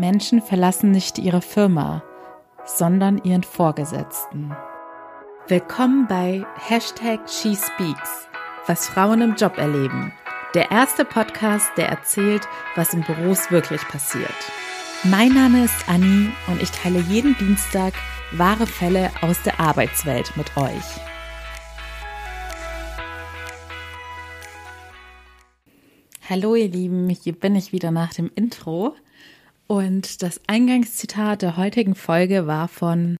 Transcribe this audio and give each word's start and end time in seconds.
Menschen 0.00 0.40
verlassen 0.40 0.90
nicht 0.90 1.18
ihre 1.18 1.42
Firma, 1.42 2.02
sondern 2.64 3.22
ihren 3.22 3.42
Vorgesetzten. 3.42 4.50
Willkommen 5.46 6.06
bei 6.08 6.44
Hashtag 6.56 7.28
SheSpeaks, 7.28 8.26
was 8.66 8.88
Frauen 8.88 9.20
im 9.20 9.34
Job 9.34 9.58
erleben. 9.58 10.12
Der 10.54 10.70
erste 10.70 11.04
Podcast, 11.04 11.70
der 11.76 11.90
erzählt, 11.90 12.48
was 12.76 12.94
in 12.94 13.02
Büros 13.02 13.50
wirklich 13.50 13.82
passiert. 13.82 14.34
Mein 15.04 15.34
Name 15.34 15.64
ist 15.64 15.86
Anni 15.86 16.30
und 16.46 16.62
ich 16.62 16.70
teile 16.70 17.00
jeden 17.00 17.36
Dienstag 17.36 17.92
wahre 18.32 18.66
Fälle 18.66 19.10
aus 19.20 19.42
der 19.42 19.60
Arbeitswelt 19.60 20.34
mit 20.34 20.56
euch. 20.56 21.00
Hallo 26.28 26.54
ihr 26.54 26.68
Lieben, 26.68 27.10
hier 27.10 27.34
bin 27.34 27.54
ich 27.54 27.72
wieder 27.72 27.90
nach 27.90 28.14
dem 28.14 28.30
Intro. 28.34 28.94
Und 29.70 30.24
das 30.24 30.40
Eingangszitat 30.48 31.42
der 31.42 31.56
heutigen 31.56 31.94
Folge 31.94 32.48
war 32.48 32.66
von, 32.66 33.16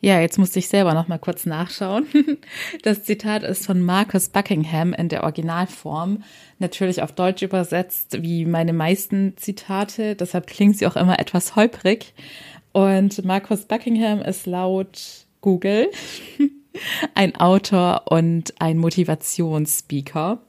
ja, 0.00 0.20
jetzt 0.20 0.36
musste 0.36 0.58
ich 0.58 0.66
selber 0.66 0.94
noch 0.94 1.06
mal 1.06 1.20
kurz 1.20 1.46
nachschauen. 1.46 2.06
Das 2.82 3.04
Zitat 3.04 3.44
ist 3.44 3.66
von 3.66 3.80
Marcus 3.80 4.28
Buckingham 4.28 4.94
in 4.94 5.08
der 5.08 5.22
Originalform, 5.22 6.24
natürlich 6.58 7.02
auf 7.02 7.12
Deutsch 7.12 7.42
übersetzt, 7.42 8.20
wie 8.20 8.46
meine 8.46 8.72
meisten 8.72 9.36
Zitate. 9.36 10.16
Deshalb 10.16 10.48
klingt 10.48 10.76
sie 10.76 10.88
auch 10.88 10.96
immer 10.96 11.20
etwas 11.20 11.54
holprig. 11.54 12.14
Und 12.72 13.24
Marcus 13.24 13.66
Buckingham 13.66 14.22
ist 14.22 14.46
laut 14.46 15.28
Google 15.40 15.88
ein 17.14 17.36
Autor 17.36 18.10
und 18.10 18.60
ein 18.60 18.76
Motivationsspeaker 18.78 20.40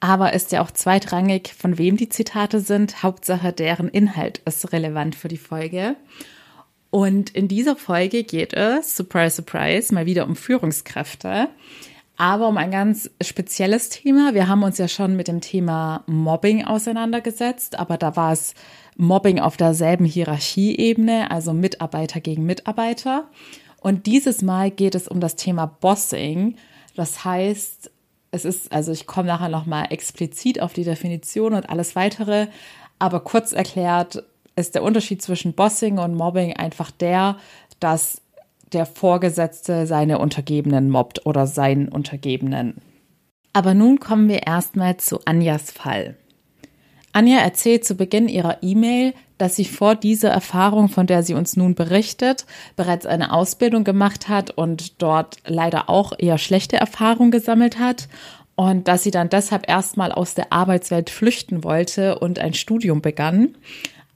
aber 0.00 0.32
ist 0.32 0.52
ja 0.52 0.62
auch 0.62 0.70
zweitrangig, 0.70 1.54
von 1.56 1.78
wem 1.78 1.96
die 1.96 2.08
Zitate 2.08 2.60
sind. 2.60 3.02
Hauptsache, 3.02 3.52
deren 3.52 3.88
Inhalt 3.88 4.38
ist 4.44 4.72
relevant 4.72 5.14
für 5.14 5.28
die 5.28 5.38
Folge. 5.38 5.96
Und 6.90 7.30
in 7.30 7.48
dieser 7.48 7.74
Folge 7.74 8.22
geht 8.22 8.52
es, 8.52 8.96
surprise, 8.96 9.36
surprise, 9.36 9.92
mal 9.92 10.06
wieder 10.06 10.26
um 10.26 10.36
Führungskräfte, 10.36 11.48
aber 12.16 12.46
um 12.46 12.56
ein 12.56 12.70
ganz 12.70 13.10
spezielles 13.20 13.88
Thema. 13.88 14.34
Wir 14.34 14.46
haben 14.46 14.62
uns 14.62 14.78
ja 14.78 14.86
schon 14.86 15.16
mit 15.16 15.26
dem 15.26 15.40
Thema 15.40 16.04
Mobbing 16.06 16.64
auseinandergesetzt, 16.64 17.78
aber 17.78 17.96
da 17.96 18.14
war 18.14 18.32
es 18.32 18.54
Mobbing 18.96 19.40
auf 19.40 19.56
derselben 19.56 20.04
Hierarchieebene, 20.04 21.30
also 21.30 21.52
Mitarbeiter 21.52 22.20
gegen 22.20 22.46
Mitarbeiter. 22.46 23.28
Und 23.80 24.06
dieses 24.06 24.42
Mal 24.42 24.70
geht 24.70 24.94
es 24.94 25.08
um 25.08 25.18
das 25.18 25.34
Thema 25.34 25.66
Bossing. 25.66 26.56
Das 26.94 27.24
heißt, 27.24 27.90
es 28.34 28.44
ist, 28.44 28.72
also 28.72 28.90
ich 28.90 29.06
komme 29.06 29.28
nachher 29.28 29.48
nochmal 29.48 29.86
explizit 29.90 30.60
auf 30.60 30.72
die 30.72 30.84
Definition 30.84 31.54
und 31.54 31.70
alles 31.70 31.94
weitere, 31.94 32.48
aber 32.98 33.20
kurz 33.20 33.52
erklärt 33.52 34.24
ist 34.56 34.74
der 34.74 34.82
Unterschied 34.82 35.22
zwischen 35.22 35.54
Bossing 35.54 35.98
und 35.98 36.14
Mobbing 36.14 36.54
einfach 36.54 36.90
der, 36.90 37.36
dass 37.80 38.22
der 38.72 38.86
Vorgesetzte 38.86 39.86
seine 39.86 40.18
Untergebenen 40.18 40.90
mobbt 40.90 41.26
oder 41.26 41.46
seinen 41.46 41.88
Untergebenen. 41.88 42.76
Aber 43.52 43.72
nun 43.74 44.00
kommen 44.00 44.28
wir 44.28 44.46
erstmal 44.46 44.96
zu 44.96 45.20
Anjas 45.24 45.70
Fall. 45.70 46.16
Anja 47.12 47.38
erzählt 47.38 47.84
zu 47.84 47.94
Beginn 47.94 48.28
ihrer 48.28 48.62
E-Mail, 48.62 49.14
dass 49.44 49.56
sie 49.56 49.66
vor 49.66 49.94
dieser 49.94 50.30
Erfahrung, 50.30 50.88
von 50.88 51.06
der 51.06 51.22
sie 51.22 51.34
uns 51.34 51.54
nun 51.54 51.74
berichtet, 51.74 52.46
bereits 52.76 53.04
eine 53.04 53.30
Ausbildung 53.30 53.84
gemacht 53.84 54.30
hat 54.30 54.50
und 54.50 55.02
dort 55.02 55.36
leider 55.46 55.90
auch 55.90 56.14
eher 56.16 56.38
schlechte 56.38 56.76
Erfahrungen 56.76 57.30
gesammelt 57.30 57.78
hat 57.78 58.08
und 58.54 58.88
dass 58.88 59.02
sie 59.02 59.10
dann 59.10 59.28
deshalb 59.28 59.68
erstmal 59.68 60.12
aus 60.12 60.32
der 60.32 60.50
Arbeitswelt 60.50 61.10
flüchten 61.10 61.62
wollte 61.62 62.18
und 62.18 62.38
ein 62.38 62.54
Studium 62.54 63.02
begann. 63.02 63.54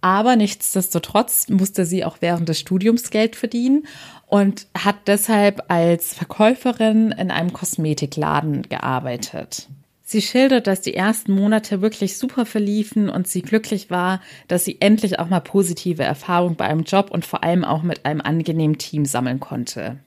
Aber 0.01 0.35
nichtsdestotrotz 0.35 1.51
musste 1.51 1.85
sie 1.85 2.07
auch 2.07 2.17
während 2.21 2.49
des 2.49 2.59
Studiums 2.59 3.11
Geld 3.11 3.37
verdienen 3.37 3.87
und 4.29 4.67
hat 4.79 4.97
deshalb 5.09 5.63
als 5.69 6.15
Verkäuferin 6.15 7.13
in 7.13 7.31
einem 7.31 7.53
Kosmetikladen 7.53 8.63
gearbeitet. 8.63 9.69
Sie 10.11 10.23
schildert, 10.23 10.67
dass 10.67 10.81
die 10.81 10.95
ersten 10.95 11.35
Monate 11.35 11.83
wirklich 11.83 12.17
super 12.17 12.47
verliefen 12.47 13.11
und 13.11 13.29
sie 13.29 13.43
glücklich 13.43 13.91
war, 13.91 14.23
dass 14.47 14.65
sie 14.65 14.79
endlich 14.81 15.19
auch 15.19 15.29
mal 15.29 15.41
positive 15.41 16.03
Erfahrungen 16.03 16.57
bei 16.57 16.65
einem 16.65 16.85
Job 16.85 17.11
und 17.11 17.27
vor 17.27 17.45
allem 17.45 17.63
auch 17.63 17.83
mit 17.83 18.07
einem 18.07 18.23
angenehmen 18.23 18.79
Team 18.79 19.05
sammeln 19.05 19.39
konnte. 19.39 19.99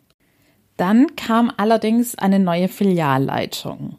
Dann 0.75 1.15
kam 1.15 1.53
allerdings 1.55 2.15
eine 2.15 2.39
neue 2.39 2.67
Filialleitung. 2.67 3.97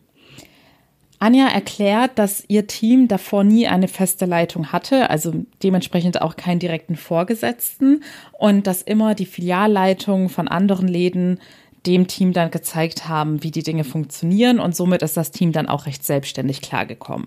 Anja 1.21 1.47
erklärt, 1.47 2.19
dass 2.19 2.43
ihr 2.49 2.67
Team 2.67 3.07
davor 3.07 3.45
nie 3.45 3.69
eine 3.69 3.87
feste 3.87 4.27
Leitung 4.27 4.73
hatte, 4.73 5.09
also 5.09 5.33
dementsprechend 5.63 6.21
auch 6.21 6.35
keinen 6.35 6.59
direkten 6.59 6.97
Vorgesetzten 6.97 8.03
und 8.33 8.67
dass 8.67 8.83
immer 8.83 9.15
die 9.15 9.27
Filialleitungen 9.27 10.31
von 10.31 10.49
anderen 10.49 10.89
Läden 10.89 11.39
dem 11.87 12.07
Team 12.07 12.33
dann 12.33 12.51
gezeigt 12.51 13.09
haben, 13.09 13.43
wie 13.43 13.51
die 13.51 13.63
Dinge 13.63 13.85
funktionieren 13.85 14.61
und 14.61 14.77
somit 14.77 15.03
ist 15.03 15.17
das 15.17 15.31
Team 15.31 15.53
dann 15.53 15.69
auch 15.69 15.87
recht 15.87 16.05
selbstständig 16.05 16.61
klargekommen. 16.61 17.27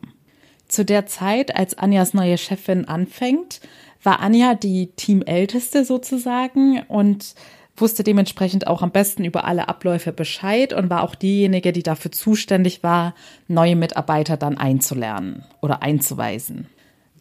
Zu 0.67 0.85
der 0.85 1.05
Zeit, 1.05 1.55
als 1.55 1.77
Anjas 1.77 2.13
neue 2.13 2.38
Chefin 2.38 2.85
anfängt, 2.85 3.61
war 4.01 4.19
Anja 4.19 4.55
die 4.55 4.88
Teamälteste 4.95 5.85
sozusagen 5.85 6.81
und 6.88 7.35
wusste 7.77 8.03
dementsprechend 8.03 8.67
auch 8.67 8.81
am 8.81 8.91
besten 8.91 9.25
über 9.25 9.43
alle 9.45 9.67
Abläufe 9.67 10.13
Bescheid 10.13 10.73
und 10.73 10.89
war 10.89 11.03
auch 11.03 11.16
diejenige, 11.16 11.72
die 11.73 11.83
dafür 11.83 12.11
zuständig 12.11 12.83
war, 12.83 13.13
neue 13.47 13.75
Mitarbeiter 13.75 14.37
dann 14.37 14.57
einzulernen 14.57 15.43
oder 15.61 15.83
einzuweisen. 15.83 16.67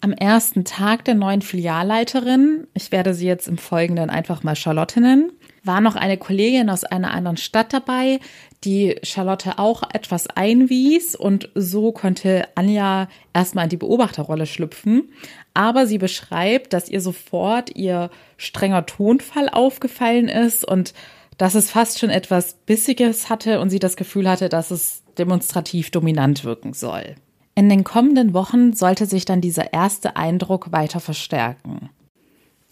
Am 0.01 0.13
ersten 0.13 0.65
Tag 0.65 1.05
der 1.07 1.15
neuen 1.15 1.43
Filialleiterin, 1.43 2.67
ich 2.75 2.93
werde 2.93 3.15
sie 3.15 3.27
jetzt 3.27 3.49
im 3.49 3.59
Folgenden 3.59 4.11
einfach 4.11 4.43
mal 4.43 4.55
Charlotte 4.55 5.01
nennen, 5.01 5.33
war 5.65 5.81
noch 5.81 5.97
eine 5.97 6.19
Kollegin 6.19 6.71
aus 6.71 6.85
einer 6.85 7.13
anderen 7.13 7.37
Stadt 7.37 7.73
dabei, 7.73 8.21
die 8.65 8.97
Charlotte 9.03 9.59
auch 9.59 9.83
etwas 9.93 10.27
einwies 10.27 11.15
und 11.15 11.51
so 11.55 11.93
konnte 11.93 12.47
Anja 12.55 13.09
erstmal 13.33 13.65
in 13.65 13.71
die 13.71 13.77
Beobachterrolle 13.77 14.47
schlüpfen. 14.47 15.11
Aber 15.53 15.87
sie 15.87 15.99
beschreibt, 15.99 16.73
dass 16.73 16.89
ihr 16.89 17.01
sofort 17.01 17.75
ihr 17.77 18.11
strenger 18.37 18.87
Tonfall 18.87 19.49
aufgefallen 19.49 20.29
ist 20.29 20.65
und 20.65 20.95
dass 21.39 21.55
es 21.55 21.71
fast 21.71 21.99
schon 21.99 22.11
etwas 22.11 22.55
Bissiges 22.67 23.29
hatte 23.29 23.61
und 23.61 23.71
sie 23.71 23.79
das 23.79 23.97
Gefühl 23.97 24.29
hatte, 24.29 24.49
dass 24.49 24.71
es 24.71 25.03
demonstrativ 25.19 25.91
dominant 25.91 26.45
wirken 26.45 26.73
soll. 26.73 27.17
In 27.55 27.69
den 27.69 27.85
kommenden 27.85 28.35
Wochen 28.35 28.73
sollte 28.73 29.07
sich 29.07 29.25
dann 29.25 29.41
dieser 29.41 29.73
erste 29.73 30.17
Eindruck 30.17 30.73
weiter 30.73 31.01
verstärken. 31.01 31.91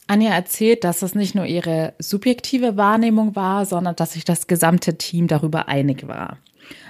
Anja 0.07 0.33
erzählt, 0.33 0.85
dass 0.85 1.03
es 1.03 1.15
nicht 1.15 1.35
nur 1.35 1.47
ihre 1.47 1.95
subjektive 1.99 2.77
Wahrnehmung 2.77 3.37
war, 3.37 3.65
sondern 3.67 3.97
dass 3.97 4.13
sich 4.13 4.25
das 4.25 4.47
gesamte 4.47 4.99
Team 4.99 5.29
darüber 5.29 5.69
einig 5.69 6.07
war. 6.07 6.39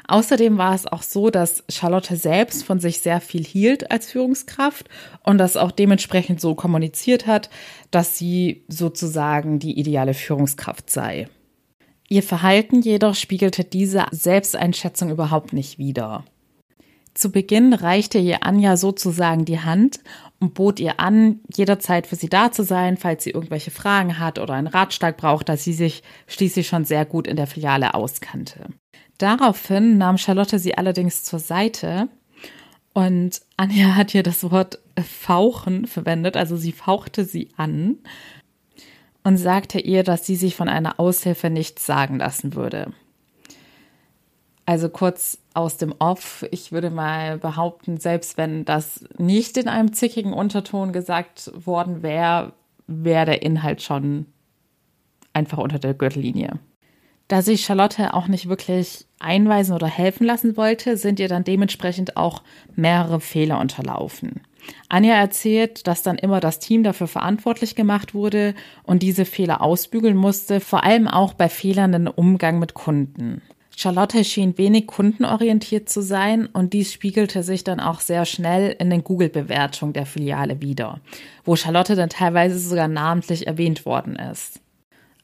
Außerdem 0.08 0.58
war 0.58 0.74
es 0.74 0.86
auch 0.86 1.02
so, 1.02 1.30
dass 1.30 1.64
Charlotte 1.68 2.16
selbst 2.16 2.64
von 2.64 2.80
sich 2.80 3.00
sehr 3.00 3.20
viel 3.20 3.44
hielt 3.44 3.90
als 3.90 4.10
Führungskraft 4.10 4.88
und 5.22 5.38
das 5.38 5.56
auch 5.56 5.70
dementsprechend 5.70 6.40
so 6.40 6.54
kommuniziert 6.54 7.26
hat, 7.26 7.50
dass 7.90 8.18
sie 8.18 8.64
sozusagen 8.68 9.58
die 9.58 9.78
ideale 9.78 10.14
Führungskraft 10.14 10.90
sei. 10.90 11.28
Ihr 12.08 12.22
Verhalten 12.22 12.82
jedoch 12.82 13.14
spiegelte 13.14 13.64
diese 13.64 14.04
Selbsteinschätzung 14.10 15.10
überhaupt 15.10 15.52
nicht 15.52 15.78
wider. 15.78 16.24
Zu 17.14 17.30
Beginn 17.30 17.74
reichte 17.74 18.18
ihr 18.18 18.44
Anja 18.44 18.76
sozusagen 18.76 19.44
die 19.44 19.60
Hand 19.60 20.00
und 20.42 20.54
bot 20.54 20.80
ihr 20.80 20.98
an, 20.98 21.40
jederzeit 21.54 22.06
für 22.06 22.16
sie 22.16 22.28
da 22.28 22.50
zu 22.50 22.64
sein, 22.64 22.96
falls 22.96 23.24
sie 23.24 23.30
irgendwelche 23.30 23.70
Fragen 23.70 24.18
hat 24.18 24.40
oder 24.40 24.54
einen 24.54 24.66
Ratschlag 24.66 25.16
braucht, 25.16 25.48
da 25.48 25.56
sie 25.56 25.72
sich 25.72 26.02
schließlich 26.26 26.66
schon 26.66 26.84
sehr 26.84 27.04
gut 27.06 27.28
in 27.28 27.36
der 27.36 27.46
Filiale 27.46 27.94
auskannte. 27.94 28.66
Daraufhin 29.18 29.98
nahm 29.98 30.18
Charlotte 30.18 30.58
sie 30.58 30.76
allerdings 30.76 31.22
zur 31.22 31.38
Seite 31.38 32.08
und 32.92 33.40
Anja 33.56 33.94
hat 33.94 34.10
hier 34.10 34.24
das 34.24 34.50
Wort 34.50 34.80
fauchen 35.00 35.86
verwendet, 35.86 36.36
also 36.36 36.56
sie 36.56 36.72
fauchte 36.72 37.24
sie 37.24 37.48
an 37.56 37.98
und 39.22 39.36
sagte 39.36 39.78
ihr, 39.78 40.02
dass 40.02 40.26
sie 40.26 40.36
sich 40.36 40.56
von 40.56 40.68
einer 40.68 40.98
Aushilfe 40.98 41.50
nichts 41.50 41.86
sagen 41.86 42.18
lassen 42.18 42.54
würde. 42.56 42.92
Also 44.72 44.88
kurz 44.88 45.36
aus 45.52 45.76
dem 45.76 45.94
Off, 45.98 46.46
ich 46.50 46.72
würde 46.72 46.88
mal 46.88 47.36
behaupten, 47.36 47.98
selbst 47.98 48.38
wenn 48.38 48.64
das 48.64 49.04
nicht 49.18 49.58
in 49.58 49.68
einem 49.68 49.92
zickigen 49.92 50.32
Unterton 50.32 50.94
gesagt 50.94 51.52
worden 51.66 52.02
wäre, 52.02 52.54
wäre 52.86 53.26
der 53.26 53.42
Inhalt 53.42 53.82
schon 53.82 54.24
einfach 55.34 55.58
unter 55.58 55.78
der 55.78 55.92
Gürtellinie. 55.92 56.58
Da 57.28 57.42
sich 57.42 57.66
Charlotte 57.66 58.14
auch 58.14 58.28
nicht 58.28 58.48
wirklich 58.48 59.04
einweisen 59.18 59.74
oder 59.74 59.88
helfen 59.88 60.24
lassen 60.24 60.56
wollte, 60.56 60.96
sind 60.96 61.20
ihr 61.20 61.28
dann 61.28 61.44
dementsprechend 61.44 62.16
auch 62.16 62.42
mehrere 62.74 63.20
Fehler 63.20 63.60
unterlaufen. 63.60 64.40
Anja 64.88 65.16
erzählt, 65.16 65.86
dass 65.86 66.02
dann 66.02 66.16
immer 66.16 66.40
das 66.40 66.60
Team 66.60 66.82
dafür 66.82 67.08
verantwortlich 67.08 67.74
gemacht 67.74 68.14
wurde 68.14 68.54
und 68.84 69.02
diese 69.02 69.26
Fehler 69.26 69.60
ausbügeln 69.60 70.16
musste, 70.16 70.60
vor 70.60 70.82
allem 70.82 71.08
auch 71.08 71.34
bei 71.34 71.50
Fehlern 71.50 72.08
Umgang 72.08 72.58
mit 72.58 72.72
Kunden. 72.72 73.42
Charlotte 73.76 74.24
schien 74.24 74.58
wenig 74.58 74.86
kundenorientiert 74.86 75.88
zu 75.88 76.02
sein 76.02 76.46
und 76.46 76.72
dies 76.72 76.92
spiegelte 76.92 77.42
sich 77.42 77.64
dann 77.64 77.80
auch 77.80 78.00
sehr 78.00 78.24
schnell 78.24 78.76
in 78.78 78.90
den 78.90 79.04
Google-Bewertungen 79.04 79.92
der 79.92 80.06
Filiale 80.06 80.60
wider, 80.60 81.00
wo 81.44 81.56
Charlotte 81.56 81.96
dann 81.96 82.10
teilweise 82.10 82.58
sogar 82.58 82.88
namentlich 82.88 83.46
erwähnt 83.46 83.86
worden 83.86 84.16
ist. 84.16 84.60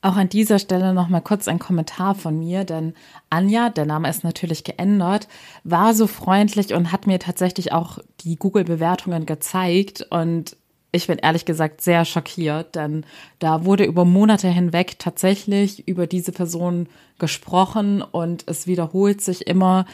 Auch 0.00 0.16
an 0.16 0.28
dieser 0.28 0.60
Stelle 0.60 0.94
noch 0.94 1.08
mal 1.08 1.20
kurz 1.20 1.48
ein 1.48 1.58
Kommentar 1.58 2.14
von 2.14 2.38
mir, 2.38 2.62
denn 2.62 2.94
Anja, 3.30 3.68
der 3.68 3.84
Name 3.84 4.08
ist 4.08 4.22
natürlich 4.22 4.62
geändert, 4.62 5.26
war 5.64 5.92
so 5.92 6.06
freundlich 6.06 6.72
und 6.72 6.92
hat 6.92 7.08
mir 7.08 7.18
tatsächlich 7.18 7.72
auch 7.72 7.98
die 8.20 8.36
Google-Bewertungen 8.36 9.26
gezeigt 9.26 10.06
und 10.10 10.56
ich 10.90 11.06
bin 11.06 11.18
ehrlich 11.18 11.44
gesagt 11.44 11.80
sehr 11.82 12.04
schockiert, 12.04 12.74
denn 12.74 13.04
da 13.38 13.64
wurde 13.64 13.84
über 13.84 14.04
Monate 14.04 14.48
hinweg 14.48 14.98
tatsächlich 14.98 15.86
über 15.86 16.06
diese 16.06 16.32
Person 16.32 16.88
gesprochen 17.18 18.00
und 18.02 18.44
es 18.46 18.66
wiederholt 18.66 19.20
sich 19.20 19.46
immer, 19.46 19.84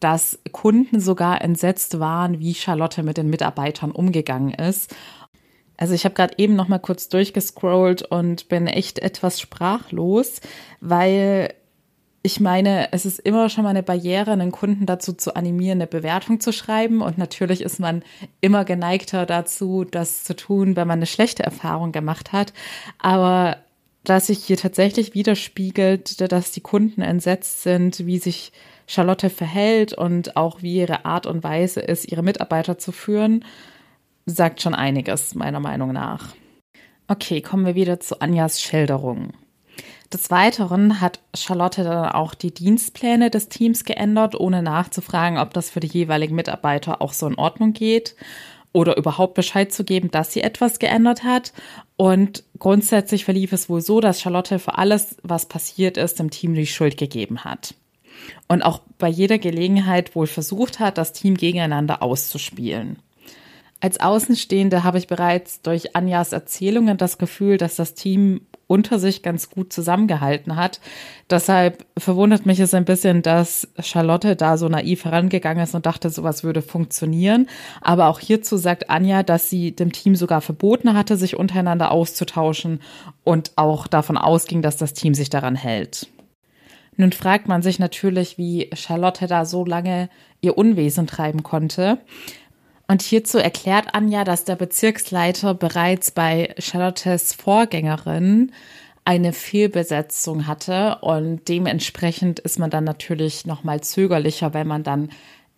dass 0.00 0.38
Kunden 0.50 0.98
sogar 0.98 1.42
entsetzt 1.42 2.00
waren, 2.00 2.40
wie 2.40 2.54
Charlotte 2.54 3.02
mit 3.02 3.16
den 3.16 3.30
Mitarbeitern 3.30 3.92
umgegangen 3.92 4.52
ist. 4.52 4.94
Also 5.76 5.94
ich 5.94 6.04
habe 6.04 6.14
gerade 6.14 6.34
eben 6.36 6.56
noch 6.56 6.68
mal 6.68 6.78
kurz 6.78 7.08
durchgescrollt 7.08 8.02
und 8.02 8.48
bin 8.48 8.66
echt 8.66 8.98
etwas 8.98 9.40
sprachlos, 9.40 10.40
weil 10.80 11.54
ich 12.22 12.38
meine, 12.38 12.92
es 12.92 13.06
ist 13.06 13.18
immer 13.20 13.48
schon 13.48 13.64
mal 13.64 13.70
eine 13.70 13.82
Barriere, 13.82 14.32
einen 14.32 14.52
Kunden 14.52 14.84
dazu 14.84 15.14
zu 15.14 15.36
animieren, 15.36 15.78
eine 15.78 15.86
Bewertung 15.86 16.38
zu 16.40 16.52
schreiben. 16.52 17.00
Und 17.00 17.16
natürlich 17.16 17.62
ist 17.62 17.80
man 17.80 18.02
immer 18.42 18.64
geneigter 18.64 19.24
dazu, 19.24 19.84
das 19.84 20.24
zu 20.24 20.36
tun, 20.36 20.76
wenn 20.76 20.86
man 20.86 20.98
eine 20.98 21.06
schlechte 21.06 21.42
Erfahrung 21.42 21.92
gemacht 21.92 22.32
hat. 22.32 22.52
Aber 22.98 23.56
dass 24.04 24.26
sich 24.26 24.44
hier 24.44 24.58
tatsächlich 24.58 25.14
widerspiegelt, 25.14 26.20
dass 26.32 26.52
die 26.52 26.60
Kunden 26.60 27.00
entsetzt 27.00 27.62
sind, 27.62 28.06
wie 28.06 28.18
sich 28.18 28.52
Charlotte 28.86 29.30
verhält 29.30 29.92
und 29.94 30.36
auch 30.36 30.62
wie 30.62 30.76
ihre 30.76 31.04
Art 31.04 31.26
und 31.26 31.42
Weise 31.42 31.80
ist, 31.80 32.10
ihre 32.10 32.22
Mitarbeiter 32.22 32.76
zu 32.76 32.92
führen, 32.92 33.44
sagt 34.26 34.60
schon 34.60 34.74
einiges, 34.74 35.34
meiner 35.34 35.60
Meinung 35.60 35.92
nach. 35.92 36.34
Okay, 37.08 37.40
kommen 37.40 37.66
wir 37.66 37.74
wieder 37.74 38.00
zu 38.00 38.20
Anjas 38.20 38.60
Schilderung. 38.60 39.32
Des 40.12 40.28
Weiteren 40.30 41.00
hat 41.00 41.20
Charlotte 41.36 41.84
dann 41.84 42.10
auch 42.10 42.34
die 42.34 42.52
Dienstpläne 42.52 43.30
des 43.30 43.48
Teams 43.48 43.84
geändert, 43.84 44.34
ohne 44.34 44.60
nachzufragen, 44.60 45.38
ob 45.38 45.54
das 45.54 45.70
für 45.70 45.78
die 45.78 45.86
jeweiligen 45.86 46.34
Mitarbeiter 46.34 47.00
auch 47.00 47.12
so 47.12 47.28
in 47.28 47.36
Ordnung 47.36 47.72
geht 47.72 48.16
oder 48.72 48.96
überhaupt 48.96 49.34
Bescheid 49.34 49.72
zu 49.72 49.84
geben, 49.84 50.10
dass 50.10 50.32
sie 50.32 50.42
etwas 50.42 50.80
geändert 50.80 51.22
hat. 51.22 51.52
Und 51.96 52.42
grundsätzlich 52.58 53.24
verlief 53.24 53.52
es 53.52 53.68
wohl 53.68 53.80
so, 53.80 54.00
dass 54.00 54.20
Charlotte 54.20 54.58
für 54.58 54.78
alles, 54.78 55.16
was 55.22 55.46
passiert 55.46 55.96
ist, 55.96 56.18
dem 56.18 56.30
Team 56.30 56.54
die 56.54 56.66
Schuld 56.66 56.96
gegeben 56.96 57.44
hat. 57.44 57.74
Und 58.48 58.62
auch 58.62 58.80
bei 58.98 59.08
jeder 59.08 59.38
Gelegenheit 59.38 60.14
wohl 60.16 60.26
versucht 60.26 60.80
hat, 60.80 60.98
das 60.98 61.12
Team 61.12 61.36
gegeneinander 61.36 62.02
auszuspielen. 62.02 62.98
Als 63.80 63.98
Außenstehende 63.98 64.84
habe 64.84 64.98
ich 64.98 65.06
bereits 65.06 65.62
durch 65.62 65.96
Anjas 65.96 66.32
Erzählungen 66.32 66.98
das 66.98 67.16
Gefühl, 67.16 67.56
dass 67.56 67.76
das 67.76 67.94
Team 67.94 68.42
unter 68.70 69.00
sich 69.00 69.24
ganz 69.24 69.50
gut 69.50 69.72
zusammengehalten 69.72 70.54
hat. 70.54 70.80
Deshalb 71.28 71.84
verwundert 71.98 72.46
mich 72.46 72.60
es 72.60 72.72
ein 72.72 72.84
bisschen, 72.84 73.20
dass 73.20 73.66
Charlotte 73.80 74.36
da 74.36 74.56
so 74.56 74.68
naiv 74.68 75.04
herangegangen 75.04 75.64
ist 75.64 75.74
und 75.74 75.86
dachte, 75.86 76.08
sowas 76.08 76.44
würde 76.44 76.62
funktionieren. 76.62 77.48
Aber 77.80 78.06
auch 78.06 78.20
hierzu 78.20 78.56
sagt 78.56 78.88
Anja, 78.88 79.24
dass 79.24 79.50
sie 79.50 79.72
dem 79.72 79.90
Team 79.90 80.14
sogar 80.14 80.40
verboten 80.40 80.94
hatte, 80.94 81.16
sich 81.16 81.34
untereinander 81.34 81.90
auszutauschen 81.90 82.80
und 83.24 83.50
auch 83.56 83.88
davon 83.88 84.16
ausging, 84.16 84.62
dass 84.62 84.76
das 84.76 84.94
Team 84.94 85.14
sich 85.14 85.30
daran 85.30 85.56
hält. 85.56 86.06
Nun 86.96 87.10
fragt 87.10 87.48
man 87.48 87.62
sich 87.62 87.80
natürlich, 87.80 88.38
wie 88.38 88.70
Charlotte 88.74 89.26
da 89.26 89.46
so 89.46 89.64
lange 89.64 90.08
ihr 90.42 90.56
Unwesen 90.56 91.08
treiben 91.08 91.42
konnte. 91.42 91.98
Und 92.90 93.02
hierzu 93.02 93.38
erklärt 93.38 93.94
Anja, 93.94 94.24
dass 94.24 94.42
der 94.42 94.56
Bezirksleiter 94.56 95.54
bereits 95.54 96.10
bei 96.10 96.52
Charlottes 96.58 97.32
Vorgängerin 97.34 98.50
eine 99.04 99.32
Fehlbesetzung 99.32 100.48
hatte 100.48 100.98
und 101.00 101.46
dementsprechend 101.46 102.40
ist 102.40 102.58
man 102.58 102.68
dann 102.68 102.82
natürlich 102.82 103.46
noch 103.46 103.62
mal 103.62 103.80
zögerlicher, 103.80 104.54
wenn 104.54 104.66
man 104.66 104.82
dann 104.82 105.10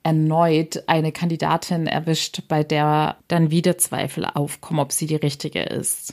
erneut 0.02 0.84
eine 0.88 1.10
Kandidatin 1.10 1.86
erwischt, 1.86 2.42
bei 2.48 2.64
der 2.64 3.16
dann 3.28 3.50
wieder 3.50 3.78
Zweifel 3.78 4.26
aufkommen, 4.26 4.80
ob 4.80 4.92
sie 4.92 5.06
die 5.06 5.16
richtige 5.16 5.62
ist. 5.62 6.12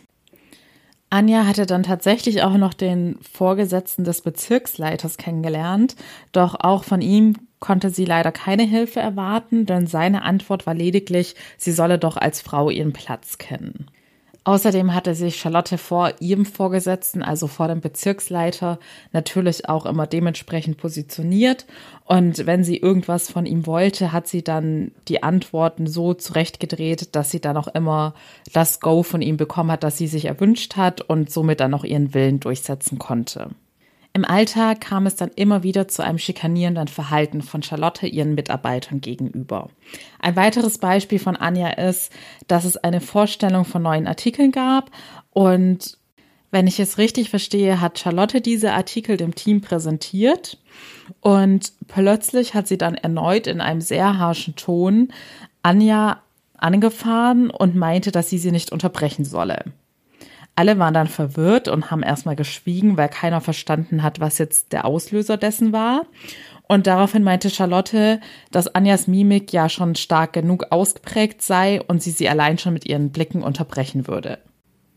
Anja 1.10 1.45
hatte 1.45 1.65
dann 1.65 1.83
tatsächlich 1.83 2.44
auch 2.44 2.56
noch 2.56 2.74
den 2.74 3.18
Vorgesetzten 3.33 4.06
des 4.06 4.22
Bezirksleiters 4.22 5.18
kennengelernt, 5.18 5.98
doch 6.31 6.56
auch 6.57 6.86
von 6.86 7.01
ihm 7.01 7.36
konnte 7.59 7.89
sie 7.89 8.06
leider 8.06 8.31
keine 8.31 8.63
Hilfe 8.63 9.00
erwarten, 9.00 9.65
denn 9.65 9.88
seine 9.88 10.23
Antwort 10.23 10.65
war 10.65 10.73
lediglich, 10.73 11.35
sie 11.57 11.71
solle 11.71 12.00
doch 12.00 12.17
als 12.17 12.41
Frau 12.41 12.69
ihren 12.69 12.94
Platz 12.94 13.38
kennen. 13.38 13.88
Außerdem 14.45 14.95
hatte 14.95 15.15
sich 15.15 15.35
Charlotte 15.35 15.77
vor 15.77 16.13
ihrem 16.21 16.45
Vorgesetzten, 16.45 17.21
also 17.21 17.47
vor 17.47 17.67
dem 17.67 17.81
Bezirksleiter, 17.81 18.79
natürlich 19.11 19.67
auch 19.67 19.85
immer 19.85 20.07
dementsprechend 20.07 20.77
positioniert. 20.77 21.65
Und 22.06 22.47
wenn 22.47 22.63
sie 22.63 22.77
irgendwas 22.77 23.29
von 23.29 23.45
ihm 23.45 23.67
wollte, 23.67 24.12
hat 24.12 24.27
sie 24.27 24.44
dann 24.44 24.91
die 25.07 25.21
Antworten 25.21 25.88
so 25.88 26.13
zurechtgedreht, 26.13 27.15
dass 27.15 27.29
sie 27.29 27.41
dann 27.41 27.57
auch 27.57 27.67
immer 27.67 28.15
das 28.53 28.79
Go 28.79 29.03
von 29.03 29.21
ihm 29.21 29.38
bekommen 29.38 29.71
hat, 29.71 29.83
das 29.83 29.97
sie 29.97 30.07
sich 30.07 30.25
erwünscht 30.25 30.77
hat 30.77 31.01
und 31.01 31.29
somit 31.29 31.59
dann 31.59 31.73
auch 31.73 31.83
ihren 31.83 32.13
Willen 32.13 32.39
durchsetzen 32.39 32.97
konnte. 32.97 33.50
Im 34.13 34.25
Alltag 34.25 34.81
kam 34.81 35.06
es 35.06 35.15
dann 35.15 35.29
immer 35.35 35.63
wieder 35.63 35.88
zu 35.88 36.03
einem 36.03 36.17
schikanierenden 36.17 36.88
Verhalten 36.88 37.41
von 37.41 37.61
Charlotte 37.61 38.07
ihren 38.07 38.35
Mitarbeitern 38.35 39.01
gegenüber. 39.01 39.69
Ein 40.19 40.35
weiteres 40.35 40.79
Beispiel 40.79 41.19
von 41.19 41.35
Anja 41.35 41.69
ist, 41.69 42.11
dass 42.47 42.65
es 42.65 42.77
eine 42.77 43.01
Vorstellung 43.01 43.65
von 43.65 43.83
neuen 43.83 44.07
Artikeln 44.07 44.51
gab 44.51 44.91
und 45.31 45.97
wenn 46.51 46.65
ich 46.65 46.79
es 46.79 46.97
richtig 46.97 47.29
verstehe, 47.29 47.79
hat 47.79 48.00
Charlotte 48.00 48.41
diese 48.41 48.73
Artikel 48.73 49.17
dem 49.17 49.35
Team 49.35 49.61
präsentiert 49.61 50.57
und 51.21 51.73
plötzlich 51.88 52.55
hat 52.55 52.67
sie 52.67 52.77
dann 52.77 52.95
erneut 52.95 53.45
in 53.45 53.62
einem 53.62 53.81
sehr 53.81 54.17
harschen 54.17 54.55
Ton 54.55 55.09
Anja 55.62 56.21
angefahren 56.57 57.51
und 57.51 57.75
meinte, 57.75 58.12
dass 58.12 58.29
sie 58.29 58.39
sie 58.39 58.51
nicht 58.51 58.71
unterbrechen 58.71 59.25
solle. 59.25 59.63
Alle 60.59 60.77
waren 60.77 60.94
dann 60.94 61.07
verwirrt 61.07 61.69
und 61.69 61.89
haben 61.89 62.03
erstmal 62.03 62.35
geschwiegen, 62.35 62.97
weil 62.97 63.07
keiner 63.07 63.39
verstanden 63.39 64.03
hat, 64.03 64.19
was 64.19 64.39
jetzt 64.39 64.73
der 64.73 64.83
Auslöser 64.83 65.38
dessen 65.38 65.71
war. 65.71 66.06
Und 66.67 66.85
daraufhin 66.85 67.23
meinte 67.23 67.50
Charlotte, 67.50 68.19
dass 68.51 68.75
Anjas 68.75 69.07
Mimik 69.07 69.53
ja 69.53 69.69
schon 69.69 69.95
stark 69.95 70.33
genug 70.33 70.65
ausgeprägt 70.71 71.41
sei 71.41 71.81
und 71.81 72.03
sie 72.03 72.11
sie 72.11 72.27
allein 72.27 72.57
schon 72.57 72.73
mit 72.73 72.85
ihren 72.85 73.11
Blicken 73.11 73.41
unterbrechen 73.41 74.06
würde. 74.06 74.39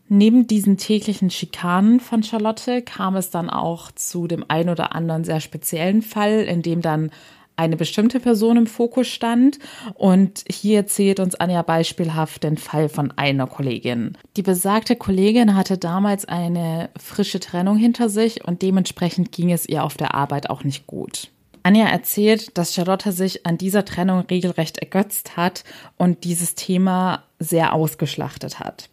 Neben 0.09 0.47
diesen 0.47 0.75
täglichen 0.75 1.29
Schikanen 1.29 2.01
von 2.01 2.23
Charlotte 2.23 2.81
kam 2.81 3.15
es 3.15 3.29
dann 3.29 3.49
auch 3.49 3.89
zu 3.93 4.27
dem 4.27 4.43
ein 4.49 4.67
oder 4.67 4.93
anderen 4.93 5.23
sehr 5.23 5.39
speziellen 5.39 6.01
Fall, 6.01 6.41
in 6.41 6.61
dem 6.61 6.81
dann 6.81 7.09
eine 7.55 7.77
bestimmte 7.77 8.19
Person 8.19 8.57
im 8.57 8.67
Fokus 8.67 9.07
stand. 9.07 9.59
Und 9.93 10.43
hier 10.49 10.77
erzählt 10.77 11.19
uns 11.19 11.35
Anja 11.35 11.61
beispielhaft 11.61 12.43
den 12.43 12.57
Fall 12.57 12.89
von 12.89 13.11
einer 13.15 13.47
Kollegin. 13.47 14.17
Die 14.37 14.41
besagte 14.41 14.95
Kollegin 14.95 15.55
hatte 15.55 15.77
damals 15.77 16.25
eine 16.25 16.89
frische 16.97 17.39
Trennung 17.39 17.77
hinter 17.77 18.09
sich 18.09 18.45
und 18.45 18.61
dementsprechend 18.61 19.31
ging 19.31 19.51
es 19.51 19.67
ihr 19.67 19.83
auf 19.83 19.97
der 19.97 20.13
Arbeit 20.13 20.49
auch 20.49 20.63
nicht 20.63 20.87
gut. 20.87 21.29
Anja 21.63 21.87
erzählt, 21.87 22.57
dass 22.57 22.73
Charlotte 22.73 23.13
sich 23.13 23.45
an 23.45 23.57
dieser 23.57 23.85
Trennung 23.85 24.21
regelrecht 24.21 24.79
ergötzt 24.79 25.37
hat 25.37 25.63
und 25.97 26.25
dieses 26.25 26.55
Thema 26.55 27.23
sehr 27.39 27.73
ausgeschlachtet 27.73 28.59
hat. 28.59 28.89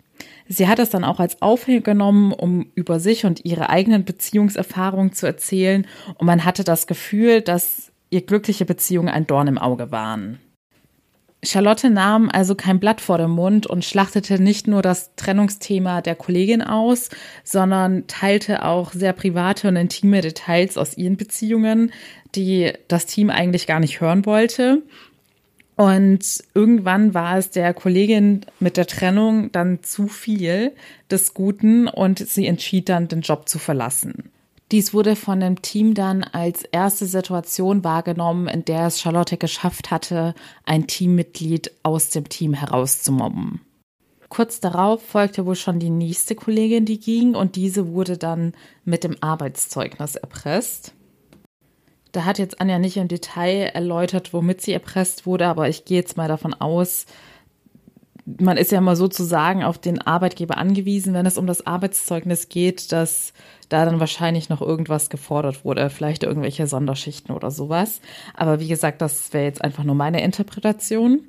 Sie 0.52 0.69
hat 0.69 0.79
es 0.79 0.90
dann 0.90 1.05
auch 1.05 1.21
als 1.21 1.43
Aufhänger 1.43 1.81
genommen, 1.81 2.33
um 2.33 2.71
über 2.75 2.99
sich 2.99 3.25
und 3.25 3.45
ihre 3.45 3.71
eigenen 3.71 4.05
Beziehungserfahrungen 4.05 5.12
zu 5.12 5.26
erzählen. 5.26 5.87
Und 6.17 6.26
man 6.26 6.45
hatte 6.45 6.64
das 6.64 6.88
Gefühl, 6.88 7.40
dass 7.40 7.89
ihr 8.11 8.23
glückliche 8.23 8.64
Beziehungen 8.64 9.09
ein 9.09 9.26
Dorn 9.26 9.47
im 9.47 9.59
Auge 9.59 9.90
waren. 9.90 10.38
Charlotte 11.43 11.88
nahm 11.88 12.29
also 12.31 12.55
kein 12.55 12.81
Blatt 12.81 13.00
vor 13.00 13.17
den 13.17 13.31
Mund 13.31 13.67
und 13.67 13.85
schlachtete 13.85 14.43
nicht 14.43 14.67
nur 14.67 14.83
das 14.83 15.14
Trennungsthema 15.17 16.02
der 16.02 16.14
Kollegin 16.14 16.61
aus, 16.61 17.09
sondern 17.45 18.07
teilte 18.09 18.64
auch 18.64 18.93
sehr 18.93 19.14
private 19.14 19.69
und 19.69 19.76
intime 19.76 20.21
Details 20.21 20.76
aus 20.76 20.99
ihren 20.99 21.17
Beziehungen, 21.17 21.93
die 22.35 22.73
das 22.88 23.07
Team 23.07 23.31
eigentlich 23.31 23.67
gar 23.67 23.81
nicht 23.81 24.02
hören 24.02 24.26
wollte. 24.26 24.83
Und 25.76 26.45
irgendwann 26.55 27.14
war 27.14 27.38
es 27.38 27.50
der 27.50 27.73
Kollegin 27.73 28.43
mit 28.59 28.76
der 28.76 28.87
Trennung 28.87 29.50
dann 29.50 29.83
zu 29.83 30.09
viel 30.09 30.73
des 31.11 31.33
Guten 31.33 31.88
und 31.88 32.19
sie 32.19 32.47
entschied 32.47 32.90
dann, 32.90 33.09
den 33.09 33.23
Job 33.23 33.49
zu 33.49 33.59
verlassen. 33.59 34.31
Dies 34.73 34.95
wurde 34.95 35.17
von 35.17 35.41
dem 35.41 35.62
Team 35.62 35.95
dann 35.95 36.23
als 36.23 36.62
erste 36.62 37.07
Situation 37.07 37.83
wahrgenommen, 37.83 38.47
in 38.47 38.65
der 38.65 38.87
es 38.87 39.00
Charlotte 39.00 39.37
geschafft 39.37 39.91
hatte, 39.91 40.35
ein 40.65 40.87
Teammitglied 40.87 41.73
aus 41.83 42.11
dem 42.11 42.29
Team 42.29 42.55
herauszumobben. 42.55 43.61
Kurz 44.29 44.61
darauf 44.61 45.03
folgte 45.03 45.45
wohl 45.45 45.57
schon 45.57 45.81
die 45.81 45.91
nächste 45.91 46.37
Kollegin, 46.37 46.85
die 46.85 47.00
ging, 47.00 47.35
und 47.35 47.57
diese 47.57 47.89
wurde 47.89 48.17
dann 48.17 48.53
mit 48.85 49.03
dem 49.03 49.17
Arbeitszeugnis 49.21 50.15
erpresst. 50.15 50.93
Da 52.12 52.25
hat 52.25 52.39
jetzt 52.39 52.61
Anja 52.61 52.79
nicht 52.79 52.97
im 52.97 53.09
Detail 53.09 53.71
erläutert, 53.75 54.33
womit 54.33 54.61
sie 54.61 54.73
erpresst 54.73 55.27
wurde, 55.27 55.49
aber 55.49 55.69
ich 55.69 55.85
gehe 55.85 55.99
jetzt 55.99 56.17
mal 56.17 56.29
davon 56.29 56.55
aus, 56.55 57.07
man 58.38 58.56
ist 58.56 58.72
ja 58.72 58.78
immer 58.78 58.96
sozusagen 58.96 59.64
auf 59.64 59.78
den 59.78 60.00
Arbeitgeber 60.00 60.58
angewiesen, 60.58 61.14
wenn 61.14 61.26
es 61.26 61.38
um 61.38 61.46
das 61.46 61.66
Arbeitszeugnis 61.66 62.49
geht, 62.49 62.92
dass 62.92 63.32
da 63.68 63.84
dann 63.84 64.00
wahrscheinlich 64.00 64.49
noch 64.49 64.60
irgendwas 64.60 65.10
gefordert 65.10 65.64
wurde, 65.64 65.90
vielleicht 65.90 66.22
irgendwelche 66.22 66.66
Sonderschichten 66.66 67.34
oder 67.34 67.50
sowas. 67.50 68.00
Aber 68.34 68.60
wie 68.60 68.68
gesagt, 68.68 69.00
das 69.00 69.32
wäre 69.32 69.44
jetzt 69.44 69.62
einfach 69.62 69.84
nur 69.84 69.94
meine 69.94 70.22
Interpretation. 70.22 71.20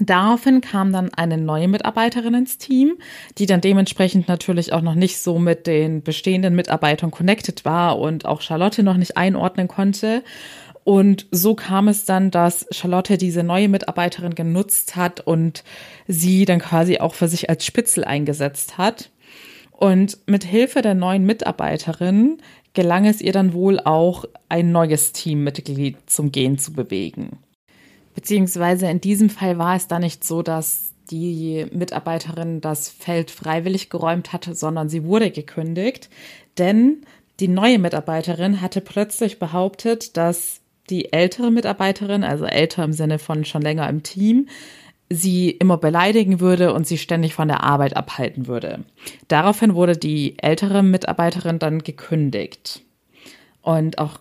Daraufhin 0.00 0.60
kam 0.60 0.92
dann 0.92 1.12
eine 1.14 1.36
neue 1.36 1.66
Mitarbeiterin 1.66 2.34
ins 2.34 2.56
Team, 2.56 2.98
die 3.36 3.46
dann 3.46 3.60
dementsprechend 3.60 4.28
natürlich 4.28 4.72
auch 4.72 4.82
noch 4.82 4.94
nicht 4.94 5.18
so 5.18 5.40
mit 5.40 5.66
den 5.66 6.02
bestehenden 6.02 6.54
Mitarbeitern 6.54 7.10
connected 7.10 7.64
war 7.64 7.98
und 7.98 8.24
auch 8.24 8.40
Charlotte 8.40 8.84
noch 8.84 8.96
nicht 8.96 9.16
einordnen 9.16 9.66
konnte. 9.66 10.22
Und 10.88 11.26
so 11.30 11.54
kam 11.54 11.86
es 11.86 12.06
dann, 12.06 12.30
dass 12.30 12.66
Charlotte 12.70 13.18
diese 13.18 13.42
neue 13.42 13.68
Mitarbeiterin 13.68 14.34
genutzt 14.34 14.96
hat 14.96 15.20
und 15.20 15.62
sie 16.06 16.46
dann 16.46 16.60
quasi 16.60 16.96
auch 16.96 17.12
für 17.12 17.28
sich 17.28 17.50
als 17.50 17.66
Spitzel 17.66 18.04
eingesetzt 18.04 18.78
hat. 18.78 19.10
Und 19.70 20.16
mit 20.24 20.44
Hilfe 20.44 20.80
der 20.80 20.94
neuen 20.94 21.26
Mitarbeiterin 21.26 22.38
gelang 22.72 23.04
es 23.04 23.20
ihr 23.20 23.32
dann 23.32 23.52
wohl 23.52 23.80
auch, 23.80 24.24
ein 24.48 24.72
neues 24.72 25.12
Teammitglied 25.12 25.98
zum 26.06 26.32
Gehen 26.32 26.56
zu 26.56 26.72
bewegen. 26.72 27.36
Beziehungsweise 28.14 28.86
in 28.86 29.02
diesem 29.02 29.28
Fall 29.28 29.58
war 29.58 29.76
es 29.76 29.88
da 29.88 29.98
nicht 29.98 30.24
so, 30.24 30.40
dass 30.40 30.94
die 31.10 31.66
Mitarbeiterin 31.70 32.62
das 32.62 32.88
Feld 32.88 33.30
freiwillig 33.30 33.90
geräumt 33.90 34.32
hatte, 34.32 34.54
sondern 34.54 34.88
sie 34.88 35.04
wurde 35.04 35.32
gekündigt, 35.32 36.08
denn 36.56 37.02
die 37.40 37.48
neue 37.48 37.78
Mitarbeiterin 37.78 38.62
hatte 38.62 38.80
plötzlich 38.80 39.38
behauptet, 39.38 40.16
dass 40.16 40.62
die 40.90 41.12
ältere 41.12 41.50
Mitarbeiterin, 41.50 42.24
also 42.24 42.44
älter 42.44 42.84
im 42.84 42.92
Sinne 42.92 43.18
von 43.18 43.44
schon 43.44 43.62
länger 43.62 43.88
im 43.88 44.02
Team, 44.02 44.48
sie 45.10 45.50
immer 45.50 45.78
beleidigen 45.78 46.40
würde 46.40 46.72
und 46.72 46.86
sie 46.86 46.98
ständig 46.98 47.34
von 47.34 47.48
der 47.48 47.62
Arbeit 47.62 47.96
abhalten 47.96 48.46
würde. 48.46 48.84
Daraufhin 49.28 49.74
wurde 49.74 49.96
die 49.96 50.38
ältere 50.38 50.82
Mitarbeiterin 50.82 51.58
dann 51.58 51.82
gekündigt. 51.82 52.82
Und 53.62 53.98
auch 53.98 54.20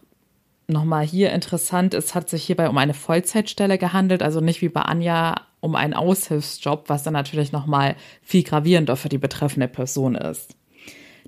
nochmal 0.67 1.05
hier 1.05 1.31
interessant, 1.31 1.93
es 1.93 2.15
hat 2.15 2.29
sich 2.29 2.43
hierbei 2.43 2.69
um 2.69 2.77
eine 2.77 2.93
Vollzeitstelle 2.93 3.77
gehandelt, 3.77 4.23
also 4.23 4.39
nicht 4.41 4.61
wie 4.61 4.69
bei 4.69 4.81
Anja 4.81 5.35
um 5.59 5.75
einen 5.75 5.93
Aushilfsjob, 5.93 6.85
was 6.87 7.03
dann 7.03 7.13
natürlich 7.13 7.51
nochmal 7.51 7.95
viel 8.21 8.43
gravierender 8.43 8.95
für 8.95 9.09
die 9.09 9.17
betreffende 9.17 9.67
Person 9.67 10.15
ist. 10.15 10.55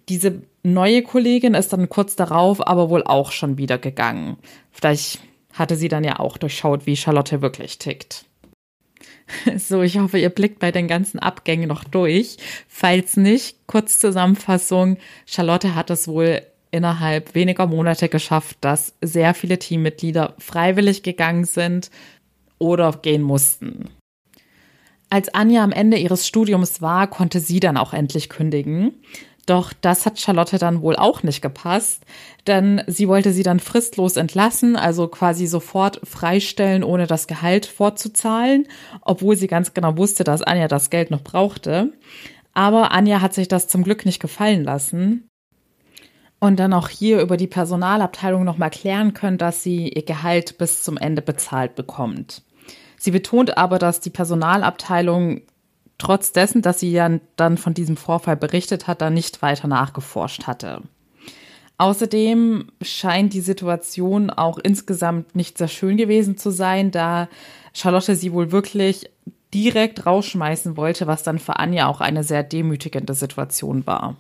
Diese 0.08 0.42
neue 0.64 1.04
Kollegin 1.04 1.54
ist 1.54 1.74
dann 1.74 1.90
kurz 1.90 2.16
darauf 2.16 2.66
aber 2.66 2.90
wohl 2.90 3.04
auch 3.04 3.32
schon 3.32 3.58
wieder 3.58 3.78
gegangen. 3.78 4.38
Vielleicht 4.72 5.20
hatte 5.60 5.76
sie 5.76 5.88
dann 5.88 6.04
ja 6.04 6.20
auch 6.20 6.38
durchschaut, 6.38 6.86
wie 6.86 6.96
Charlotte 6.96 7.42
wirklich 7.42 7.78
tickt. 7.78 8.26
So, 9.58 9.84
ich 9.84 10.00
hoffe, 10.00 10.18
ihr 10.18 10.30
blickt 10.30 10.58
bei 10.60 10.72
den 10.72 10.88
ganzen 10.88 11.20
Abgängen 11.20 11.68
noch 11.68 11.84
durch. 11.84 12.38
Falls 12.68 13.16
nicht, 13.16 13.58
kurz 13.68 14.00
Zusammenfassung. 14.00 14.98
Charlotte 15.28 15.76
hat 15.76 15.92
es 15.92 16.08
wohl 16.08 16.42
innerhalb 16.72 17.36
weniger 17.36 17.68
Monate 17.68 18.10
geschafft, 18.10 18.58
dass 18.62 18.96
sehr 19.02 19.34
viele 19.34 19.60
Teammitglieder 19.60 20.36
freiwillig 20.38 21.04
gegangen 21.04 21.46
sind 21.46 21.90
oder 22.60 22.92
gehen 22.92 23.22
mussten. 23.22 23.90
Als 25.10 25.34
Anja 25.34 25.64
am 25.64 25.72
Ende 25.72 25.98
ihres 25.98 26.28
Studiums 26.28 26.82
war, 26.82 27.08
konnte 27.08 27.40
sie 27.40 27.60
dann 27.60 27.78
auch 27.78 27.94
endlich 27.94 28.30
kündigen. 28.30 28.94
Doch 29.50 29.74
das 29.74 30.06
hat 30.06 30.20
Charlotte 30.20 30.60
dann 30.60 30.84
wohl 30.84 30.96
auch 30.96 31.24
nicht 31.24 31.42
gepasst, 31.42 32.06
denn 32.46 32.84
sie 32.86 33.08
wollte 33.08 33.32
sie 33.32 33.42
dann 33.42 33.60
fristlos 33.60 34.16
entlassen, 34.16 34.76
also 34.76 35.08
quasi 35.08 35.48
sofort 35.48 36.00
freistellen, 36.04 36.84
ohne 36.84 37.08
das 37.08 37.26
Gehalt 37.26 37.66
vorzuzahlen, 37.66 38.68
obwohl 39.02 39.36
sie 39.36 39.48
ganz 39.48 39.74
genau 39.74 39.98
wusste, 39.98 40.24
dass 40.24 40.44
Anja 40.44 40.68
das 40.68 40.92
Geld 40.92 41.10
noch 41.10 41.24
brauchte. 41.24 41.94
Aber 42.54 42.92
Anja 42.92 43.22
hat 43.22 43.34
sich 43.34 43.48
das 43.48 43.68
zum 43.68 43.84
Glück 43.84 44.06
nicht 44.06 44.20
gefallen 44.20 44.64
lassen 44.64 45.28
und 46.40 46.60
dann 46.60 46.72
auch 46.72 46.88
hier 46.88 47.20
über 47.20 47.36
die 47.36 47.48
Personalabteilung 47.48 48.44
nochmal 48.44 48.70
klären 48.70 49.16
können, 49.16 49.40
dass 49.40 49.64
sie 49.64 49.90
ihr 49.90 50.06
Gehalt 50.06 50.60
bis 50.60 50.84
zum 50.84 50.96
Ende 50.96 51.24
bezahlt 51.24 51.74
bekommt. 51.74 52.44
Sie 52.98 53.10
betont 53.10 53.58
aber, 53.58 53.80
dass 53.80 54.00
die 54.00 54.12
Personalabteilung 54.12 55.42
trotz 56.00 56.32
dessen, 56.32 56.64
dass 56.64 56.80
sie 56.80 56.92
ja 56.92 57.20
dann 57.36 57.58
von 57.58 57.76
diesem 57.76 57.98
Vorfall 57.98 58.36
berichtet 58.36 58.88
hat, 58.88 59.02
da 59.02 59.12
nicht 59.12 59.44
weiter 59.44 59.68
nachgeforscht 59.68 60.48
hatte. 60.48 60.82
Außerdem 61.78 62.72
scheint 62.82 63.34
die 63.34 63.42
Situation 63.42 64.30
auch 64.30 64.58
insgesamt 64.58 65.36
nicht 65.36 65.58
sehr 65.58 65.68
schön 65.68 65.96
gewesen 65.96 66.38
zu 66.38 66.50
sein, 66.50 66.92
da 66.92 67.30
Charlotte 67.74 68.16
sie 68.16 68.34
wohl 68.34 68.52
wirklich 68.52 69.10
direkt 69.54 70.06
rausschmeißen 70.06 70.76
wollte, 70.78 71.08
was 71.08 71.24
dann 71.24 71.40
für 71.40 71.58
Anja 71.58 71.88
auch 71.88 72.02
eine 72.02 72.24
sehr 72.24 72.44
demütigende 72.44 73.14
Situation 73.14 73.88
war. 73.88 74.18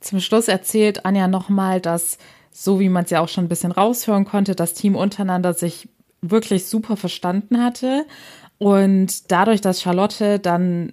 Zum 0.00 0.20
Schluss 0.20 0.48
erzählt 0.48 1.06
Anja 1.06 1.28
nochmal, 1.28 1.80
dass, 1.80 2.18
so 2.50 2.80
wie 2.80 2.88
man 2.88 3.04
es 3.04 3.10
ja 3.10 3.20
auch 3.20 3.28
schon 3.28 3.44
ein 3.44 3.48
bisschen 3.48 3.72
raushören 3.72 4.24
konnte, 4.24 4.54
das 4.54 4.74
Team 4.74 4.94
untereinander 4.94 5.54
sich 5.54 5.88
wirklich 6.20 6.66
super 6.66 6.96
verstanden 6.96 7.62
hatte. 7.62 8.06
Und 8.62 9.32
dadurch, 9.32 9.60
dass 9.60 9.82
Charlotte 9.82 10.38
dann 10.38 10.92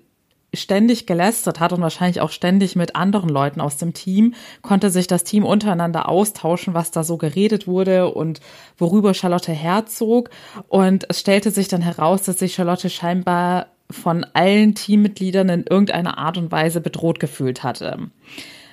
ständig 0.55 1.05
gelästert 1.05 1.59
hat 1.59 1.71
und 1.71 1.81
wahrscheinlich 1.81 2.19
auch 2.19 2.31
ständig 2.31 2.75
mit 2.75 2.95
anderen 2.95 3.29
Leuten 3.29 3.61
aus 3.61 3.77
dem 3.77 3.93
Team, 3.93 4.33
konnte 4.63 4.89
sich 4.89 5.05
das 5.05 5.23
Team 5.23 5.45
untereinander 5.45 6.09
austauschen, 6.09 6.73
was 6.73 6.89
da 6.89 7.03
so 7.03 7.17
geredet 7.17 7.67
wurde 7.67 8.11
und 8.11 8.39
worüber 8.79 9.13
Charlotte 9.13 9.51
herzog. 9.51 10.31
Und 10.67 11.05
es 11.09 11.19
stellte 11.19 11.51
sich 11.51 11.67
dann 11.67 11.81
heraus, 11.81 12.23
dass 12.23 12.39
sich 12.39 12.55
Charlotte 12.55 12.89
scheinbar 12.89 13.67
von 13.91 14.25
allen 14.33 14.73
Teammitgliedern 14.73 15.49
in 15.49 15.63
irgendeiner 15.67 16.17
Art 16.17 16.39
und 16.39 16.51
Weise 16.51 16.81
bedroht 16.81 17.19
gefühlt 17.19 17.61
hatte. 17.61 18.09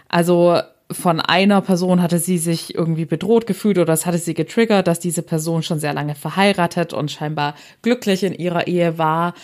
Also 0.09 0.59
von 0.90 1.21
einer 1.21 1.61
Person 1.61 2.00
hatte 2.00 2.19
sie 2.19 2.38
sich 2.38 2.75
irgendwie 2.75 3.07
bedroht 3.07 3.47
gefühlt 3.47 3.78
oder 3.78 3.93
es 3.93 4.07
hatte 4.07 4.19
sie 4.19 4.35
getriggert, 4.35 4.87
dass 4.87 5.00
diese 5.00 5.23
Person 5.23 5.62
schon 5.62 5.81
sehr 5.81 5.93
lange 5.93 6.14
verheiratet 6.14 6.93
und 6.93 7.11
scheinbar 7.11 7.55
glücklich 7.83 8.23
in 8.23 8.35
ihrer 8.35 8.66
Ehe 8.66 8.97
war, 8.99 9.35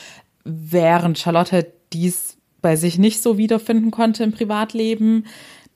während 0.45 1.19
Charlotte 1.19 1.67
dies 1.93 2.37
bei 2.61 2.77
sich 2.77 2.97
nicht 2.97 3.23
so 3.23 3.39
wiederfinden 3.39 3.91
konnte 3.91 4.23
im 4.23 4.33
Privatleben. 4.33 5.27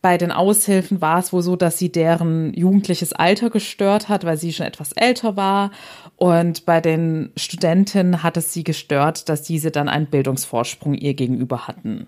Bei 0.03 0.19
den 0.19 0.31
Aushilfen 0.31 1.01
war 1.01 1.19
es 1.19 1.33
wohl 1.33 1.43
so, 1.43 1.57
dass 1.57 1.79
sie 1.79 1.91
deren 1.91 2.55
jugendliches 2.55 3.13
Alter 3.13 3.51
gestört 3.51 4.09
hat, 4.09 4.25
weil 4.25 4.37
sie 4.37 4.53
schon 4.53 4.67
etwas 4.67 4.93
älter 4.93 5.37
war. 5.37 5.73
Und 6.15 6.65
bei 6.65 6.81
den 6.81 7.33
Studentinnen 7.37 8.23
hat 8.23 8.37
es 8.37 8.53
sie 8.53 8.63
gestört, 8.63 9.29
dass 9.29 9.43
diese 9.43 9.73
dann 9.73 9.89
einen 9.89 10.07
Bildungsvorsprung 10.07 10.95
ihr 10.95 11.15
gegenüber 11.15 11.67
hatten. 11.67 12.07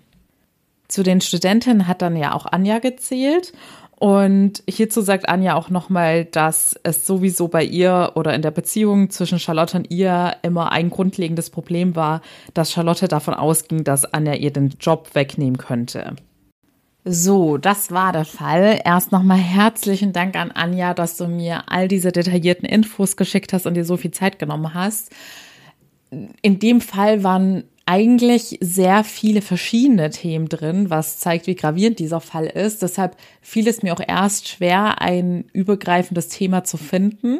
Zu 0.89 1.03
den 1.03 1.21
Studentinnen 1.21 1.87
hat 1.87 2.01
dann 2.01 2.17
ja 2.17 2.33
auch 2.33 2.45
Anja 2.45 2.79
gezählt. 2.79 3.53
Und 3.99 4.63
hierzu 4.67 5.01
sagt 5.01 5.27
Anja 5.29 5.55
auch 5.55 5.69
nochmal, 5.69 6.25
dass 6.25 6.73
es 6.83 7.05
sowieso 7.05 7.49
bei 7.49 7.63
ihr 7.63 8.13
oder 8.15 8.33
in 8.33 8.41
der 8.41 8.51
Beziehung 8.51 9.09
zwischen 9.09 9.39
Charlotte 9.39 9.77
und 9.77 9.91
ihr 9.91 10.37
immer 10.41 10.71
ein 10.71 10.89
grundlegendes 10.89 11.49
Problem 11.49 11.95
war, 11.95 12.21
dass 12.53 12.71
Charlotte 12.71 13.07
davon 13.07 13.33
ausging, 13.33 13.83
dass 13.83 14.05
Anja 14.05 14.33
ihr 14.33 14.51
den 14.51 14.69
Job 14.79 15.09
wegnehmen 15.13 15.57
könnte. 15.57 16.15
So, 17.05 17.57
das 17.57 17.91
war 17.91 18.13
der 18.13 18.25
Fall. 18.25 18.79
Erst 18.83 19.11
nochmal 19.11 19.37
herzlichen 19.37 20.13
Dank 20.13 20.35
an 20.35 20.51
Anja, 20.51 20.93
dass 20.93 21.17
du 21.17 21.27
mir 21.27 21.63
all 21.67 21.87
diese 21.87 22.11
detaillierten 22.11 22.67
Infos 22.67 23.15
geschickt 23.15 23.53
hast 23.53 23.65
und 23.65 23.75
dir 23.75 23.85
so 23.85 23.97
viel 23.97 24.11
Zeit 24.11 24.39
genommen 24.39 24.73
hast. 24.73 25.11
In 26.41 26.59
dem 26.59 26.81
Fall 26.81 27.23
waren 27.23 27.65
eigentlich 27.89 28.59
sehr 28.61 29.03
viele 29.03 29.41
verschiedene 29.41 30.11
Themen 30.11 30.47
drin, 30.47 30.91
was 30.91 31.17
zeigt, 31.17 31.47
wie 31.47 31.55
gravierend 31.55 31.97
dieser 31.97 32.21
Fall 32.21 32.45
ist. 32.45 32.83
Deshalb 32.83 33.17
fiel 33.41 33.67
es 33.67 33.81
mir 33.81 33.93
auch 33.93 34.03
erst 34.05 34.47
schwer, 34.47 35.01
ein 35.01 35.45
übergreifendes 35.53 36.27
Thema 36.27 36.63
zu 36.63 36.77
finden. 36.77 37.39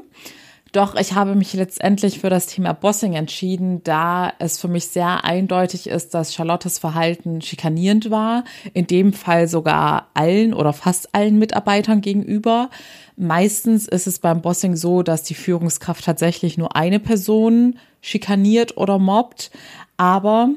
Doch 0.72 0.96
ich 0.96 1.14
habe 1.14 1.34
mich 1.34 1.54
letztendlich 1.54 2.20
für 2.20 2.30
das 2.30 2.46
Thema 2.46 2.74
Bossing 2.74 3.14
entschieden, 3.14 3.84
da 3.84 4.32
es 4.38 4.60
für 4.60 4.68
mich 4.68 4.88
sehr 4.88 5.26
eindeutig 5.26 5.88
ist, 5.88 6.14
dass 6.14 6.34
Charlottes 6.34 6.78
Verhalten 6.78 7.42
schikanierend 7.42 8.12
war, 8.12 8.44
in 8.74 8.86
dem 8.86 9.14
Fall 9.14 9.48
sogar 9.48 10.10
allen 10.14 10.54
oder 10.54 10.74
fast 10.74 11.16
allen 11.16 11.40
Mitarbeitern 11.40 12.02
gegenüber. 12.02 12.70
Meistens 13.16 13.88
ist 13.88 14.06
es 14.06 14.20
beim 14.20 14.42
Bossing 14.42 14.76
so, 14.76 15.02
dass 15.02 15.24
die 15.24 15.34
Führungskraft 15.34 16.06
tatsächlich 16.06 16.58
nur 16.58 16.76
eine 16.76 17.00
Person 17.00 17.80
schikaniert 18.02 18.78
oder 18.78 19.00
mobbt, 19.00 19.50
aber 19.98 20.50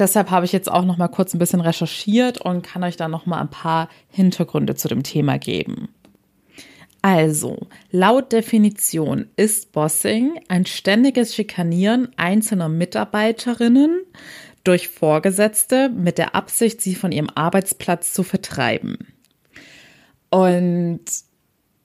deshalb 0.00 0.30
habe 0.30 0.46
ich 0.46 0.52
jetzt 0.52 0.70
auch 0.70 0.84
noch 0.84 0.96
mal 0.96 1.08
kurz 1.08 1.32
ein 1.32 1.38
bisschen 1.38 1.60
recherchiert 1.60 2.40
und 2.40 2.62
kann 2.62 2.82
euch 2.82 2.96
da 2.96 3.06
noch 3.06 3.24
mal 3.24 3.40
ein 3.40 3.50
paar 3.50 3.88
Hintergründe 4.10 4.74
zu 4.74 4.88
dem 4.88 5.04
Thema 5.04 5.38
geben. 5.38 5.88
Also, 7.02 7.68
laut 7.90 8.32
Definition 8.32 9.26
ist 9.36 9.72
Bossing 9.72 10.38
ein 10.48 10.66
ständiges 10.66 11.34
Schikanieren 11.34 12.10
einzelner 12.16 12.68
Mitarbeiterinnen 12.68 14.02
durch 14.64 14.88
Vorgesetzte 14.88 15.88
mit 15.88 16.18
der 16.18 16.34
Absicht, 16.34 16.82
sie 16.82 16.94
von 16.94 17.12
ihrem 17.12 17.30
Arbeitsplatz 17.34 18.12
zu 18.12 18.22
vertreiben. 18.22 18.98
Und 20.28 21.00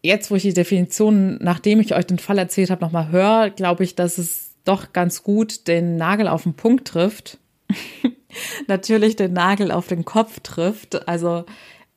jetzt, 0.03 0.29
wo 0.29 0.35
ich 0.35 0.43
die 0.43 0.53
Definition, 0.53 1.37
nachdem 1.41 1.79
ich 1.79 1.95
euch 1.95 2.05
den 2.05 2.19
Fall 2.19 2.37
erzählt 2.37 2.69
habe, 2.69 2.83
nochmal 2.83 3.11
höre, 3.11 3.49
glaube 3.49 3.85
ich, 3.85 3.95
dass 3.95 4.17
es 4.17 4.51
doch 4.65 4.93
ganz 4.93 5.23
gut 5.23 5.67
den 5.67 5.95
Nagel 5.95 6.27
auf 6.27 6.43
den 6.43 6.55
Punkt 6.55 6.87
trifft. 6.87 7.37
Natürlich 8.67 9.15
den 9.15 9.33
Nagel 9.33 9.71
auf 9.71 9.87
den 9.87 10.03
Kopf 10.03 10.41
trifft. 10.41 11.07
Also 11.07 11.45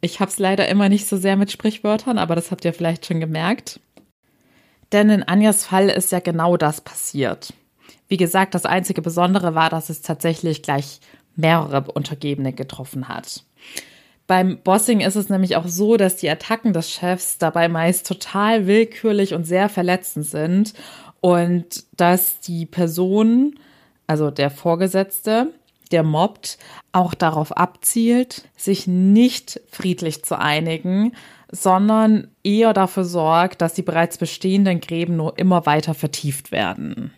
ich 0.00 0.21
habe 0.21 0.31
es 0.31 0.38
leider 0.38 0.69
immer 0.69 0.88
nicht 0.88 1.07
so 1.07 1.17
sehr 1.17 1.37
mit 1.37 1.50
Sprichwörtern, 1.50 2.19
aber 2.19 2.35
das 2.35 2.50
habt 2.50 2.64
ihr 2.64 2.73
vielleicht 2.73 3.07
schon 3.07 3.21
gemerkt. 3.21 3.81
Denn 4.93 5.11
in 5.11 5.23
Anjas 5.23 5.64
Fall 5.64 5.88
ist 5.88 6.12
ja 6.12 6.21
genau 6.21 6.57
das 6.57 6.81
passiert. 6.81 7.52
Wie 8.07 8.17
gesagt, 8.17 8.55
das 8.55 8.64
einzige 8.64 9.02
Besondere 9.02 9.55
war, 9.55 9.71
dass 9.71 9.90
es 9.90 10.00
tatsächlich 10.00 10.62
gleich 10.62 11.00
mehrere 11.37 11.90
Untergebene 11.93 12.52
getroffen 12.52 13.09
hat. 13.09 13.45
Beim 14.26 14.59
Bossing 14.62 15.00
ist 15.00 15.17
es 15.17 15.31
nämlich 15.31 15.57
auch 15.57 15.67
so, 15.67 15.97
dass 15.97 16.17
die 16.17 16.28
Attacken 16.28 16.73
des 16.73 16.90
Chefs 16.90 17.38
dabei 17.38 17.69
meist 17.69 18.07
total 18.07 18.67
willkürlich 18.67 19.35
und 19.35 19.45
sehr 19.45 19.69
verletzend 19.69 20.26
sind 20.26 20.75
und 21.21 21.85
dass 21.97 22.40
die 22.40 22.67
Person, 22.67 23.59
also 24.07 24.31
der 24.31 24.50
Vorgesetzte, 24.50 25.55
der 25.88 26.02
mobbt, 26.02 26.59
auch 26.92 27.14
darauf 27.14 27.57
abzielt, 27.57 28.49
sich 28.57 28.87
nicht 28.87 29.61
friedlich 29.71 30.25
zu 30.25 30.38
einigen, 30.38 31.12
sondern 31.50 32.28
eher 32.45 32.73
dafür 32.73 33.04
sorgt, 33.04 33.62
dass 33.62 33.75
die 33.75 33.83
bereits 33.83 34.18
bestehenden 34.18 34.80
Gräben 34.80 35.16
nur 35.16 35.38
immer 35.38 35.66
weiter 35.66 35.95
vertieft 35.95 36.52
werden. 36.52 37.12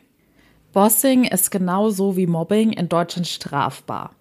Bossing 0.72 1.24
ist 1.24 1.50
genauso 1.50 2.16
wie 2.16 2.26
Mobbing 2.26 2.72
in 2.72 2.88
Deutschland 2.88 3.26
strafbar. 3.26 4.12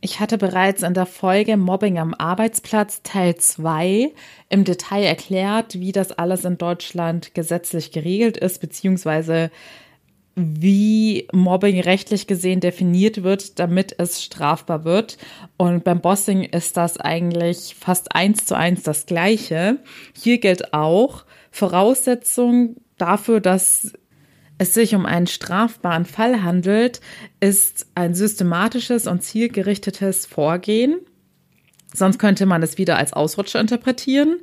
Ich 0.00 0.20
hatte 0.20 0.38
bereits 0.38 0.82
in 0.82 0.94
der 0.94 1.06
Folge 1.06 1.56
Mobbing 1.56 1.98
am 1.98 2.14
Arbeitsplatz 2.14 3.02
Teil 3.02 3.36
2 3.36 4.12
im 4.48 4.64
Detail 4.64 5.04
erklärt, 5.04 5.80
wie 5.80 5.92
das 5.92 6.12
alles 6.12 6.44
in 6.44 6.58
Deutschland 6.58 7.34
gesetzlich 7.34 7.90
geregelt 7.90 8.36
ist, 8.36 8.60
beziehungsweise 8.60 9.50
wie 10.38 11.28
Mobbing 11.32 11.80
rechtlich 11.80 12.26
gesehen 12.26 12.60
definiert 12.60 13.22
wird, 13.22 13.58
damit 13.58 13.94
es 13.98 14.22
strafbar 14.22 14.84
wird. 14.84 15.18
Und 15.56 15.84
beim 15.84 16.00
Bossing 16.00 16.44
ist 16.44 16.76
das 16.76 16.98
eigentlich 16.98 17.76
fast 17.78 18.14
eins 18.14 18.46
zu 18.46 18.56
eins 18.56 18.82
das 18.82 19.06
Gleiche. 19.06 19.78
Hier 20.14 20.38
gilt 20.38 20.72
auch 20.72 21.24
Voraussetzung 21.50 22.76
dafür, 22.96 23.40
dass 23.40 23.92
es 24.58 24.74
sich 24.74 24.94
um 24.94 25.06
einen 25.06 25.28
strafbaren 25.28 26.04
Fall 26.04 26.42
handelt, 26.42 27.00
ist 27.40 27.86
ein 27.94 28.14
systematisches 28.14 29.06
und 29.06 29.22
zielgerichtetes 29.22 30.26
Vorgehen. 30.26 30.98
Sonst 31.94 32.18
könnte 32.18 32.44
man 32.44 32.62
es 32.62 32.76
wieder 32.76 32.98
als 32.98 33.12
Ausrutscher 33.12 33.60
interpretieren. 33.60 34.40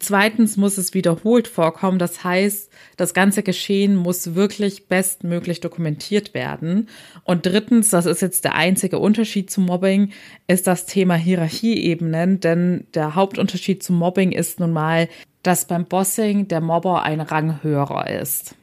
Zweitens 0.00 0.56
muss 0.56 0.78
es 0.78 0.94
wiederholt 0.94 1.48
vorkommen. 1.48 1.98
Das 1.98 2.22
heißt, 2.22 2.70
das 2.96 3.14
ganze 3.14 3.42
Geschehen 3.42 3.96
muss 3.96 4.34
wirklich 4.34 4.86
bestmöglich 4.86 5.60
dokumentiert 5.60 6.34
werden. 6.34 6.88
Und 7.24 7.46
drittens, 7.46 7.90
das 7.90 8.06
ist 8.06 8.22
jetzt 8.22 8.44
der 8.44 8.54
einzige 8.54 8.98
Unterschied 9.00 9.50
zu 9.50 9.60
Mobbing, 9.60 10.12
ist 10.46 10.66
das 10.66 10.86
Thema 10.86 11.14
Hierarchieebenen. 11.14 12.38
Denn 12.40 12.86
der 12.94 13.16
Hauptunterschied 13.16 13.82
zu 13.82 13.92
Mobbing 13.92 14.30
ist 14.32 14.60
nun 14.60 14.72
mal, 14.72 15.08
dass 15.42 15.66
beim 15.66 15.84
Bossing 15.84 16.46
der 16.46 16.60
Mobber 16.60 17.02
ein 17.02 17.20
Rang 17.20 17.62
höherer 17.62 18.08
ist. 18.08 18.54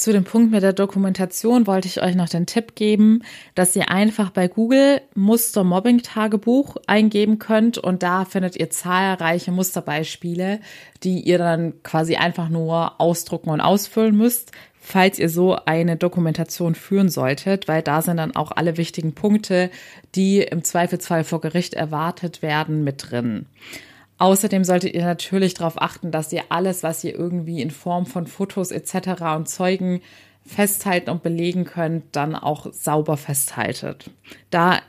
Zu 0.00 0.14
dem 0.14 0.24
Punkt 0.24 0.50
mit 0.50 0.62
der 0.62 0.72
Dokumentation 0.72 1.66
wollte 1.66 1.86
ich 1.86 2.02
euch 2.02 2.14
noch 2.14 2.30
den 2.30 2.46
Tipp 2.46 2.74
geben, 2.74 3.22
dass 3.54 3.76
ihr 3.76 3.90
einfach 3.90 4.30
bei 4.30 4.48
Google 4.48 5.02
Muster 5.14 5.62
Mobbing 5.62 5.98
Tagebuch 6.00 6.76
eingeben 6.86 7.38
könnt 7.38 7.76
und 7.76 8.02
da 8.02 8.24
findet 8.24 8.56
ihr 8.56 8.70
zahlreiche 8.70 9.52
Musterbeispiele, 9.52 10.60
die 11.02 11.20
ihr 11.20 11.36
dann 11.36 11.82
quasi 11.82 12.16
einfach 12.16 12.48
nur 12.48 12.98
ausdrucken 12.98 13.50
und 13.50 13.60
ausfüllen 13.60 14.16
müsst, 14.16 14.52
falls 14.80 15.18
ihr 15.18 15.28
so 15.28 15.58
eine 15.66 15.96
Dokumentation 15.96 16.74
führen 16.74 17.10
solltet, 17.10 17.68
weil 17.68 17.82
da 17.82 18.00
sind 18.00 18.16
dann 18.16 18.34
auch 18.34 18.52
alle 18.52 18.78
wichtigen 18.78 19.12
Punkte, 19.12 19.70
die 20.14 20.38
im 20.38 20.64
Zweifelsfall 20.64 21.24
vor 21.24 21.42
Gericht 21.42 21.74
erwartet 21.74 22.40
werden, 22.40 22.84
mit 22.84 23.10
drin. 23.10 23.44
Außerdem 24.20 24.64
solltet 24.64 24.94
ihr 24.94 25.04
natürlich 25.04 25.54
darauf 25.54 25.80
achten, 25.80 26.10
dass 26.10 26.30
ihr 26.30 26.44
alles, 26.50 26.82
was 26.82 27.02
ihr 27.02 27.18
irgendwie 27.18 27.62
in 27.62 27.70
Form 27.70 28.04
von 28.04 28.26
Fotos 28.26 28.70
etc. 28.70 29.22
und 29.34 29.48
Zeugen 29.48 30.02
festhalten 30.44 31.08
und 31.08 31.22
belegen 31.22 31.64
könnt, 31.64 32.04
dann 32.12 32.34
auch 32.34 32.70
sauber 32.70 33.16
festhaltet. 33.16 34.10
Da 34.50 34.80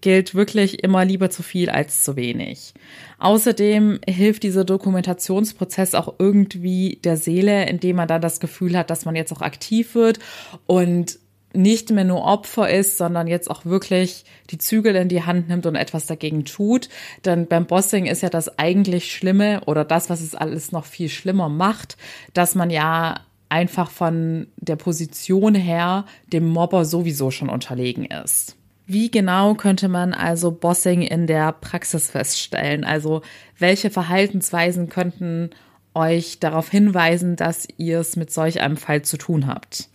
gilt 0.00 0.34
wirklich 0.34 0.82
immer 0.82 1.04
lieber 1.04 1.28
zu 1.28 1.42
viel 1.42 1.68
als 1.68 2.02
zu 2.02 2.16
wenig. 2.16 2.72
Außerdem 3.18 4.00
hilft 4.08 4.42
dieser 4.42 4.64
Dokumentationsprozess 4.64 5.94
auch 5.94 6.14
irgendwie 6.18 6.98
der 7.04 7.18
Seele, 7.18 7.68
indem 7.68 7.96
man 7.96 8.08
dann 8.08 8.22
das 8.22 8.40
Gefühl 8.40 8.74
hat, 8.74 8.88
dass 8.88 9.04
man 9.04 9.16
jetzt 9.16 9.32
auch 9.32 9.42
aktiv 9.42 9.94
wird 9.94 10.18
und 10.66 11.18
nicht 11.58 11.90
mehr 11.90 12.04
nur 12.04 12.24
Opfer 12.24 12.70
ist, 12.70 12.96
sondern 12.96 13.26
jetzt 13.26 13.50
auch 13.50 13.64
wirklich 13.64 14.24
die 14.50 14.58
Zügel 14.58 14.94
in 14.94 15.08
die 15.08 15.24
Hand 15.24 15.48
nimmt 15.48 15.66
und 15.66 15.74
etwas 15.74 16.06
dagegen 16.06 16.44
tut. 16.44 16.88
Denn 17.24 17.46
beim 17.46 17.66
Bossing 17.66 18.06
ist 18.06 18.22
ja 18.22 18.30
das 18.30 18.58
eigentlich 18.58 19.12
Schlimme 19.12 19.62
oder 19.66 19.84
das, 19.84 20.08
was 20.08 20.20
es 20.20 20.34
alles 20.34 20.72
noch 20.72 20.86
viel 20.86 21.08
schlimmer 21.08 21.48
macht, 21.48 21.96
dass 22.32 22.54
man 22.54 22.70
ja 22.70 23.16
einfach 23.48 23.90
von 23.90 24.46
der 24.56 24.76
Position 24.76 25.54
her 25.54 26.04
dem 26.32 26.48
Mobber 26.48 26.84
sowieso 26.84 27.30
schon 27.30 27.48
unterlegen 27.48 28.04
ist. 28.04 28.56
Wie 28.86 29.10
genau 29.10 29.54
könnte 29.54 29.88
man 29.88 30.14
also 30.14 30.50
Bossing 30.50 31.02
in 31.02 31.26
der 31.26 31.52
Praxis 31.52 32.08
feststellen? 32.08 32.84
Also 32.84 33.22
welche 33.58 33.90
Verhaltensweisen 33.90 34.88
könnten 34.88 35.50
euch 35.92 36.38
darauf 36.38 36.70
hinweisen, 36.70 37.36
dass 37.36 37.66
ihr 37.76 38.00
es 38.00 38.16
mit 38.16 38.32
solch 38.32 38.60
einem 38.60 38.76
Fall 38.76 39.02
zu 39.02 39.16
tun 39.16 39.46
habt? 39.46 39.88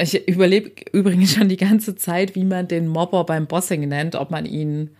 Ich 0.00 0.26
überlebe 0.28 0.70
übrigens 0.92 1.34
schon 1.34 1.48
die 1.48 1.56
ganze 1.56 1.94
Zeit, 1.94 2.34
wie 2.34 2.44
man 2.44 2.68
den 2.68 2.88
Mobber 2.88 3.24
beim 3.24 3.46
Bossing 3.46 3.86
nennt, 3.86 4.14
ob 4.14 4.30
man 4.30 4.46
ihn 4.46 4.90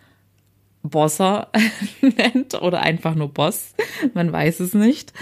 Bosser 0.83 1.51
nennt 2.01 2.61
oder 2.61 2.81
einfach 2.81 3.15
nur 3.15 3.33
Boss. 3.33 3.75
Man 4.15 4.33
weiß 4.33 4.61
es 4.61 4.75
nicht. 4.75 5.13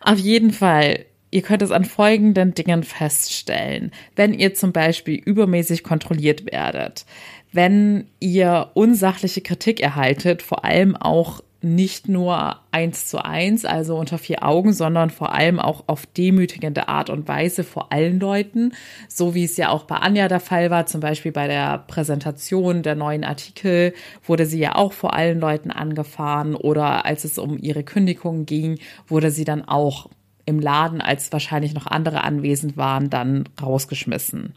Auf 0.00 0.18
jeden 0.18 0.52
Fall, 0.52 1.04
ihr 1.30 1.42
könnt 1.42 1.62
es 1.62 1.70
an 1.70 1.84
folgenden 1.84 2.54
Dingen 2.54 2.82
feststellen. 2.82 3.92
Wenn 4.16 4.32
ihr 4.32 4.54
zum 4.54 4.72
Beispiel 4.72 5.16
übermäßig 5.16 5.82
kontrolliert 5.82 6.50
werdet, 6.50 7.04
wenn 7.52 8.06
ihr 8.20 8.70
unsachliche 8.74 9.40
Kritik 9.40 9.80
erhaltet, 9.80 10.42
vor 10.42 10.64
allem 10.64 10.96
auch 10.96 11.42
nicht 11.60 12.08
nur 12.08 12.60
eins 12.70 13.06
zu 13.06 13.24
eins, 13.24 13.64
also 13.64 13.96
unter 13.96 14.18
vier 14.18 14.44
Augen, 14.44 14.72
sondern 14.72 15.10
vor 15.10 15.34
allem 15.34 15.58
auch 15.58 15.84
auf 15.88 16.06
demütigende 16.06 16.88
Art 16.88 17.10
und 17.10 17.26
Weise 17.26 17.64
vor 17.64 17.92
allen 17.92 18.20
Leuten, 18.20 18.72
so 19.08 19.34
wie 19.34 19.44
es 19.44 19.56
ja 19.56 19.70
auch 19.70 19.84
bei 19.84 19.96
Anja 19.96 20.28
der 20.28 20.38
Fall 20.40 20.70
war, 20.70 20.86
zum 20.86 21.00
Beispiel 21.00 21.32
bei 21.32 21.48
der 21.48 21.78
Präsentation 21.78 22.82
der 22.82 22.94
neuen 22.94 23.24
Artikel 23.24 23.92
wurde 24.24 24.46
sie 24.46 24.60
ja 24.60 24.76
auch 24.76 24.92
vor 24.92 25.14
allen 25.14 25.40
Leuten 25.40 25.72
angefahren 25.72 26.54
oder 26.54 27.04
als 27.04 27.24
es 27.24 27.38
um 27.38 27.58
ihre 27.58 27.82
Kündigung 27.82 28.46
ging, 28.46 28.78
wurde 29.08 29.30
sie 29.32 29.44
dann 29.44 29.66
auch 29.66 30.08
im 30.44 30.60
Laden, 30.60 31.00
als 31.00 31.30
wahrscheinlich 31.32 31.74
noch 31.74 31.86
andere 31.86 32.22
anwesend 32.22 32.76
waren, 32.76 33.10
dann 33.10 33.44
rausgeschmissen. 33.60 34.54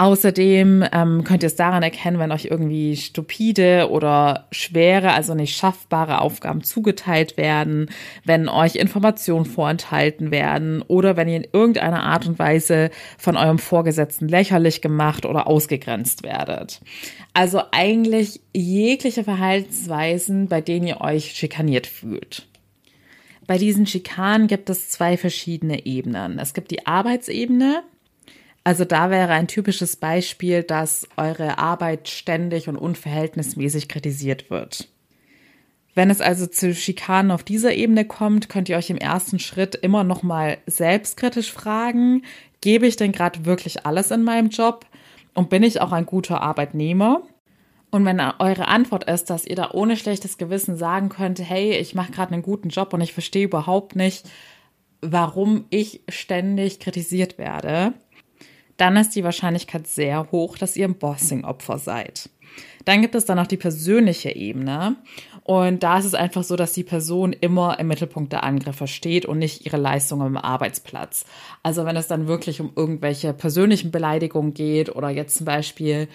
Außerdem 0.00 0.82
ähm, 0.92 1.24
könnt 1.24 1.42
ihr 1.42 1.48
es 1.48 1.56
daran 1.56 1.82
erkennen, 1.82 2.18
wenn 2.18 2.32
euch 2.32 2.46
irgendwie 2.46 2.96
stupide 2.96 3.90
oder 3.90 4.46
schwere, 4.50 5.12
also 5.12 5.34
nicht 5.34 5.54
schaffbare 5.54 6.22
Aufgaben 6.22 6.64
zugeteilt 6.64 7.36
werden, 7.36 7.90
wenn 8.24 8.48
euch 8.48 8.76
Informationen 8.76 9.44
vorenthalten 9.44 10.30
werden 10.30 10.80
oder 10.80 11.18
wenn 11.18 11.28
ihr 11.28 11.36
in 11.36 11.46
irgendeiner 11.52 12.02
Art 12.02 12.26
und 12.26 12.38
Weise 12.38 12.88
von 13.18 13.36
eurem 13.36 13.58
Vorgesetzten 13.58 14.26
lächerlich 14.26 14.80
gemacht 14.80 15.26
oder 15.26 15.46
ausgegrenzt 15.46 16.22
werdet. 16.22 16.80
Also 17.34 17.60
eigentlich 17.70 18.40
jegliche 18.54 19.22
Verhaltensweisen, 19.22 20.48
bei 20.48 20.62
denen 20.62 20.86
ihr 20.86 21.02
euch 21.02 21.32
schikaniert 21.32 21.86
fühlt. 21.86 22.46
Bei 23.46 23.58
diesen 23.58 23.86
Schikanen 23.86 24.46
gibt 24.46 24.70
es 24.70 24.88
zwei 24.88 25.18
verschiedene 25.18 25.84
Ebenen. 25.84 26.38
Es 26.38 26.54
gibt 26.54 26.70
die 26.70 26.86
Arbeitsebene, 26.86 27.82
also 28.62 28.84
da 28.84 29.10
wäre 29.10 29.32
ein 29.32 29.48
typisches 29.48 29.96
Beispiel, 29.96 30.62
dass 30.62 31.08
eure 31.16 31.58
Arbeit 31.58 32.08
ständig 32.08 32.68
und 32.68 32.76
unverhältnismäßig 32.76 33.88
kritisiert 33.88 34.50
wird. 34.50 34.88
Wenn 35.94 36.10
es 36.10 36.20
also 36.20 36.46
zu 36.46 36.74
Schikanen 36.74 37.30
auf 37.30 37.42
dieser 37.42 37.74
Ebene 37.74 38.04
kommt, 38.04 38.48
könnt 38.48 38.68
ihr 38.68 38.76
euch 38.76 38.90
im 38.90 38.96
ersten 38.96 39.38
Schritt 39.38 39.74
immer 39.74 40.04
noch 40.04 40.22
mal 40.22 40.58
selbstkritisch 40.66 41.52
fragen, 41.52 42.22
gebe 42.60 42.86
ich 42.86 42.96
denn 42.96 43.12
gerade 43.12 43.44
wirklich 43.44 43.86
alles 43.86 44.10
in 44.10 44.22
meinem 44.22 44.50
Job 44.50 44.86
und 45.34 45.50
bin 45.50 45.62
ich 45.62 45.80
auch 45.80 45.92
ein 45.92 46.06
guter 46.06 46.42
Arbeitnehmer? 46.42 47.22
Und 47.90 48.04
wenn 48.04 48.20
eure 48.20 48.68
Antwort 48.68 49.04
ist, 49.10 49.30
dass 49.30 49.44
ihr 49.44 49.56
da 49.56 49.70
ohne 49.72 49.96
schlechtes 49.96 50.38
Gewissen 50.38 50.76
sagen 50.76 51.08
könnt, 51.08 51.40
hey, 51.40 51.76
ich 51.76 51.94
mache 51.94 52.12
gerade 52.12 52.32
einen 52.34 52.42
guten 52.42 52.68
Job 52.68 52.92
und 52.92 53.00
ich 53.00 53.12
verstehe 53.12 53.46
überhaupt 53.46 53.96
nicht, 53.96 54.30
warum 55.00 55.64
ich 55.70 56.02
ständig 56.08 56.78
kritisiert 56.78 57.36
werde, 57.36 57.94
dann 58.80 58.96
ist 58.96 59.14
die 59.14 59.24
Wahrscheinlichkeit 59.24 59.86
sehr 59.86 60.30
hoch, 60.32 60.56
dass 60.56 60.76
ihr 60.76 60.86
ein 60.86 60.94
Bossing-Opfer 60.94 61.78
seid. 61.78 62.30
Dann 62.84 63.02
gibt 63.02 63.14
es 63.14 63.26
dann 63.26 63.36
noch 63.36 63.46
die 63.46 63.56
persönliche 63.56 64.34
Ebene. 64.34 64.96
Und 65.44 65.82
da 65.82 65.98
ist 65.98 66.06
es 66.06 66.14
einfach 66.14 66.44
so, 66.44 66.56
dass 66.56 66.72
die 66.72 66.84
Person 66.84 67.32
immer 67.32 67.78
im 67.78 67.88
Mittelpunkt 67.88 68.32
der 68.32 68.42
Angriffe 68.42 68.86
steht 68.86 69.26
und 69.26 69.38
nicht 69.38 69.66
ihre 69.66 69.76
Leistungen 69.76 70.26
im 70.26 70.36
Arbeitsplatz. 70.36 71.24
Also 71.62 71.84
wenn 71.84 71.96
es 71.96 72.06
dann 72.06 72.26
wirklich 72.26 72.60
um 72.60 72.72
irgendwelche 72.74 73.34
persönlichen 73.34 73.90
Beleidigungen 73.90 74.54
geht 74.54 74.94
oder 74.94 75.10
jetzt 75.10 75.36
zum 75.36 75.46
Beispiel 75.46 76.08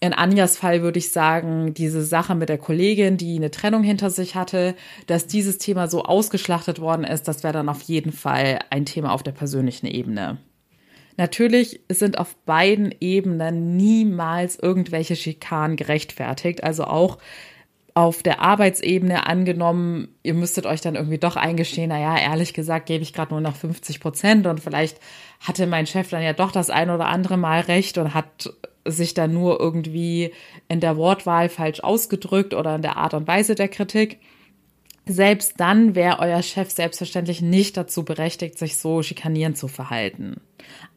in 0.00 0.12
Anjas 0.12 0.56
Fall 0.56 0.82
würde 0.82 1.00
ich 1.00 1.10
sagen, 1.10 1.74
diese 1.74 2.04
Sache 2.04 2.36
mit 2.36 2.48
der 2.48 2.58
Kollegin, 2.58 3.16
die 3.16 3.34
eine 3.34 3.50
Trennung 3.50 3.82
hinter 3.82 4.10
sich 4.10 4.36
hatte, 4.36 4.76
dass 5.08 5.26
dieses 5.26 5.58
Thema 5.58 5.88
so 5.88 6.04
ausgeschlachtet 6.04 6.80
worden 6.80 7.02
ist, 7.02 7.26
das 7.26 7.42
wäre 7.42 7.54
dann 7.54 7.68
auf 7.68 7.82
jeden 7.82 8.12
Fall 8.12 8.60
ein 8.70 8.86
Thema 8.86 9.12
auf 9.12 9.24
der 9.24 9.32
persönlichen 9.32 9.86
Ebene. 9.86 10.38
Natürlich 11.18 11.80
sind 11.88 12.16
auf 12.16 12.36
beiden 12.46 12.94
Ebenen 13.00 13.76
niemals 13.76 14.56
irgendwelche 14.56 15.16
Schikanen 15.16 15.76
gerechtfertigt. 15.76 16.62
Also 16.62 16.84
auch 16.84 17.18
auf 17.92 18.22
der 18.22 18.40
Arbeitsebene 18.40 19.26
angenommen, 19.26 20.14
ihr 20.22 20.34
müsstet 20.34 20.64
euch 20.64 20.80
dann 20.80 20.94
irgendwie 20.94 21.18
doch 21.18 21.34
eingestehen, 21.34 21.88
naja, 21.88 22.16
ehrlich 22.16 22.54
gesagt 22.54 22.86
gebe 22.86 23.02
ich 23.02 23.12
gerade 23.12 23.32
nur 23.32 23.40
noch 23.40 23.56
50 23.56 23.98
Prozent 23.98 24.46
und 24.46 24.60
vielleicht 24.60 25.00
hatte 25.40 25.66
mein 25.66 25.88
Chef 25.88 26.08
dann 26.08 26.22
ja 26.22 26.34
doch 26.34 26.52
das 26.52 26.70
ein 26.70 26.88
oder 26.88 27.06
andere 27.06 27.36
Mal 27.36 27.62
recht 27.62 27.98
und 27.98 28.14
hat 28.14 28.54
sich 28.84 29.14
dann 29.14 29.34
nur 29.34 29.58
irgendwie 29.58 30.32
in 30.68 30.78
der 30.78 30.96
Wortwahl 30.96 31.48
falsch 31.48 31.80
ausgedrückt 31.80 32.54
oder 32.54 32.76
in 32.76 32.82
der 32.82 32.96
Art 32.96 33.14
und 33.14 33.26
Weise 33.26 33.56
der 33.56 33.68
Kritik. 33.68 34.20
Selbst 35.04 35.54
dann 35.56 35.96
wäre 35.96 36.20
euer 36.20 36.42
Chef 36.42 36.70
selbstverständlich 36.70 37.42
nicht 37.42 37.76
dazu 37.76 38.04
berechtigt, 38.04 38.56
sich 38.56 38.76
so 38.76 39.02
schikanierend 39.02 39.58
zu 39.58 39.66
verhalten. 39.66 40.40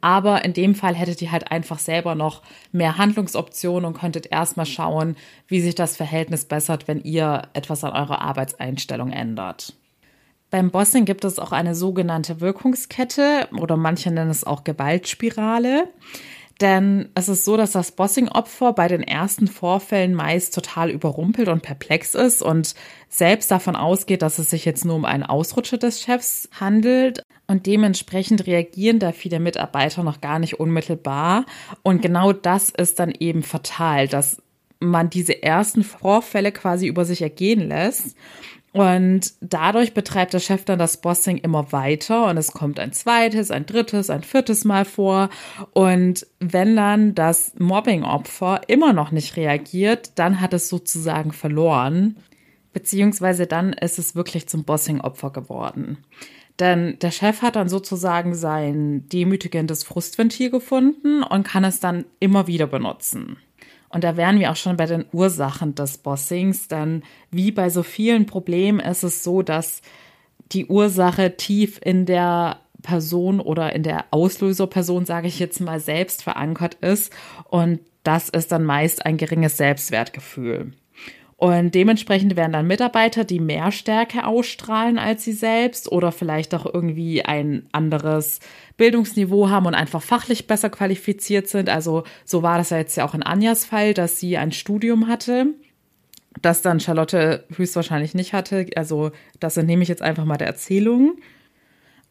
Aber 0.01 0.43
in 0.45 0.53
dem 0.53 0.75
Fall 0.75 0.95
hättet 0.95 1.21
ihr 1.21 1.31
halt 1.31 1.51
einfach 1.51 1.79
selber 1.79 2.15
noch 2.15 2.41
mehr 2.71 2.97
Handlungsoptionen 2.97 3.85
und 3.85 3.97
könntet 3.97 4.31
erstmal 4.31 4.65
schauen, 4.65 5.15
wie 5.47 5.61
sich 5.61 5.75
das 5.75 5.95
Verhältnis 5.95 6.45
bessert, 6.45 6.87
wenn 6.87 7.01
ihr 7.01 7.43
etwas 7.53 7.83
an 7.83 7.93
eurer 7.93 8.21
Arbeitseinstellung 8.21 9.11
ändert. 9.11 9.73
Beim 10.49 10.69
Bossing 10.69 11.05
gibt 11.05 11.23
es 11.23 11.39
auch 11.39 11.53
eine 11.53 11.75
sogenannte 11.75 12.41
Wirkungskette 12.41 13.47
oder 13.57 13.77
manche 13.77 14.11
nennen 14.11 14.29
es 14.29 14.43
auch 14.43 14.65
Gewaltspirale. 14.65 15.87
Denn 16.61 17.09
es 17.15 17.27
ist 17.27 17.43
so, 17.43 17.57
dass 17.57 17.71
das 17.71 17.91
Bossing-Opfer 17.93 18.73
bei 18.73 18.87
den 18.87 19.01
ersten 19.01 19.47
Vorfällen 19.47 20.13
meist 20.13 20.53
total 20.53 20.91
überrumpelt 20.91 21.47
und 21.47 21.63
perplex 21.63 22.13
ist 22.13 22.43
und 22.43 22.75
selbst 23.09 23.49
davon 23.49 23.75
ausgeht, 23.75 24.21
dass 24.21 24.37
es 24.37 24.51
sich 24.51 24.63
jetzt 24.65 24.85
nur 24.85 24.95
um 24.95 25.05
einen 25.05 25.23
Ausrutscher 25.23 25.79
des 25.79 26.01
Chefs 26.01 26.49
handelt. 26.59 27.23
Und 27.51 27.65
dementsprechend 27.65 28.47
reagieren 28.47 28.99
da 28.99 29.11
viele 29.11 29.41
Mitarbeiter 29.41 30.03
noch 30.03 30.21
gar 30.21 30.39
nicht 30.39 30.61
unmittelbar. 30.61 31.45
Und 31.83 32.01
genau 32.01 32.31
das 32.31 32.69
ist 32.69 32.97
dann 32.97 33.11
eben 33.19 33.43
fatal, 33.43 34.07
dass 34.07 34.41
man 34.79 35.09
diese 35.09 35.43
ersten 35.43 35.83
Vorfälle 35.83 36.53
quasi 36.53 36.87
über 36.87 37.03
sich 37.03 37.21
ergehen 37.21 37.67
lässt 37.67 38.15
und 38.71 39.33
dadurch 39.41 39.93
betreibt 39.93 40.33
der 40.33 40.39
Chef 40.39 40.63
dann 40.63 40.79
das 40.79 41.01
Bossing 41.01 41.37
immer 41.37 41.73
weiter 41.73 42.29
und 42.29 42.37
es 42.37 42.53
kommt 42.53 42.79
ein 42.79 42.93
zweites, 42.93 43.51
ein 43.51 43.65
drittes, 43.65 44.09
ein 44.09 44.23
viertes 44.23 44.63
Mal 44.63 44.85
vor. 44.85 45.29
Und 45.73 46.25
wenn 46.39 46.77
dann 46.77 47.13
das 47.13 47.51
Mobbing-Opfer 47.59 48.61
immer 48.67 48.93
noch 48.93 49.11
nicht 49.11 49.35
reagiert, 49.35 50.11
dann 50.15 50.39
hat 50.39 50.53
es 50.53 50.69
sozusagen 50.69 51.33
verloren. 51.33 52.15
Beziehungsweise 52.71 53.45
dann 53.45 53.73
ist 53.73 53.99
es 53.99 54.15
wirklich 54.15 54.47
zum 54.47 54.63
Bossing-Opfer 54.63 55.31
geworden. 55.31 55.97
Denn 56.61 56.99
der 56.99 57.09
Chef 57.09 57.41
hat 57.41 57.55
dann 57.55 57.69
sozusagen 57.69 58.35
sein 58.35 59.09
demütigendes 59.09 59.83
Frustventil 59.83 60.51
gefunden 60.51 61.23
und 61.23 61.43
kann 61.43 61.63
es 61.63 61.79
dann 61.79 62.05
immer 62.19 62.45
wieder 62.45 62.67
benutzen. 62.67 63.37
Und 63.89 64.03
da 64.03 64.15
wären 64.15 64.39
wir 64.39 64.51
auch 64.51 64.55
schon 64.55 64.77
bei 64.77 64.85
den 64.85 65.05
Ursachen 65.11 65.73
des 65.73 65.97
Bossings, 65.97 66.67
denn 66.67 67.01
wie 67.31 67.51
bei 67.51 67.71
so 67.71 67.81
vielen 67.81 68.27
Problemen 68.27 68.79
ist 68.79 69.01
es 69.01 69.23
so, 69.23 69.41
dass 69.41 69.81
die 70.51 70.67
Ursache 70.67 71.35
tief 71.35 71.79
in 71.83 72.05
der 72.05 72.59
Person 72.83 73.39
oder 73.39 73.73
in 73.73 73.81
der 73.81 74.05
Auslöserperson, 74.11 75.05
sage 75.05 75.27
ich 75.27 75.39
jetzt 75.39 75.61
mal, 75.61 75.79
selbst 75.79 76.21
verankert 76.21 76.75
ist. 76.75 77.11
Und 77.49 77.79
das 78.03 78.29
ist 78.29 78.51
dann 78.51 78.65
meist 78.65 79.03
ein 79.03 79.17
geringes 79.17 79.57
Selbstwertgefühl. 79.57 80.73
Und 81.41 81.73
dementsprechend 81.73 82.35
werden 82.35 82.51
dann 82.53 82.67
Mitarbeiter, 82.67 83.23
die 83.23 83.39
mehr 83.39 83.71
Stärke 83.71 84.27
ausstrahlen 84.27 84.99
als 84.99 85.23
sie 85.23 85.31
selbst 85.31 85.91
oder 85.91 86.11
vielleicht 86.11 86.53
auch 86.53 86.71
irgendwie 86.71 87.25
ein 87.25 87.65
anderes 87.71 88.41
Bildungsniveau 88.77 89.49
haben 89.49 89.65
und 89.65 89.73
einfach 89.73 90.03
fachlich 90.03 90.45
besser 90.45 90.69
qualifiziert 90.69 91.47
sind. 91.47 91.67
Also 91.67 92.03
so 92.25 92.43
war 92.43 92.59
das 92.59 92.69
ja 92.69 92.77
jetzt 92.77 92.95
ja 92.95 93.07
auch 93.07 93.15
in 93.15 93.23
Anjas 93.23 93.65
Fall, 93.65 93.95
dass 93.95 94.19
sie 94.19 94.37
ein 94.37 94.51
Studium 94.51 95.07
hatte, 95.07 95.47
das 96.43 96.61
dann 96.61 96.79
Charlotte 96.79 97.43
höchstwahrscheinlich 97.55 98.13
nicht 98.13 98.33
hatte. 98.33 98.67
Also 98.75 99.09
das 99.39 99.57
entnehme 99.57 99.81
ich 99.81 99.89
jetzt 99.89 100.03
einfach 100.03 100.25
mal 100.25 100.37
der 100.37 100.45
Erzählung. 100.45 101.17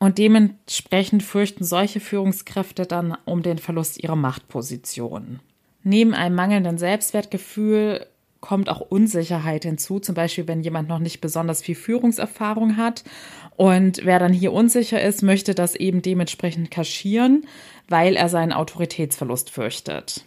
Und 0.01 0.19
dementsprechend 0.19 1.23
fürchten 1.23 1.63
solche 1.63 2.01
Führungskräfte 2.01 2.85
dann 2.85 3.17
um 3.27 3.45
den 3.45 3.59
Verlust 3.59 4.03
ihrer 4.03 4.17
Machtposition. 4.17 5.39
Neben 5.85 6.15
einem 6.15 6.35
mangelnden 6.35 6.79
Selbstwertgefühl 6.79 8.07
kommt 8.41 8.69
auch 8.69 8.81
Unsicherheit 8.81 9.65
hinzu, 9.65 10.01
zum 10.01 10.15
Beispiel 10.15 10.49
wenn 10.49 10.63
jemand 10.63 10.89
noch 10.89 10.99
nicht 10.99 11.21
besonders 11.21 11.63
viel 11.63 11.75
Führungserfahrung 11.75 12.77
hat. 12.77 13.05
Und 13.57 14.01
wer 14.05 14.19
dann 14.19 14.33
hier 14.33 14.53
unsicher 14.53 15.03
ist, 15.03 15.23
möchte 15.23 15.55
das 15.55 15.75
eben 15.75 16.03
dementsprechend 16.03 16.71
kaschieren, 16.71 17.47
weil 17.89 18.17
er 18.17 18.29
seinen 18.29 18.53
Autoritätsverlust 18.53 19.51
fürchtet. 19.51 20.25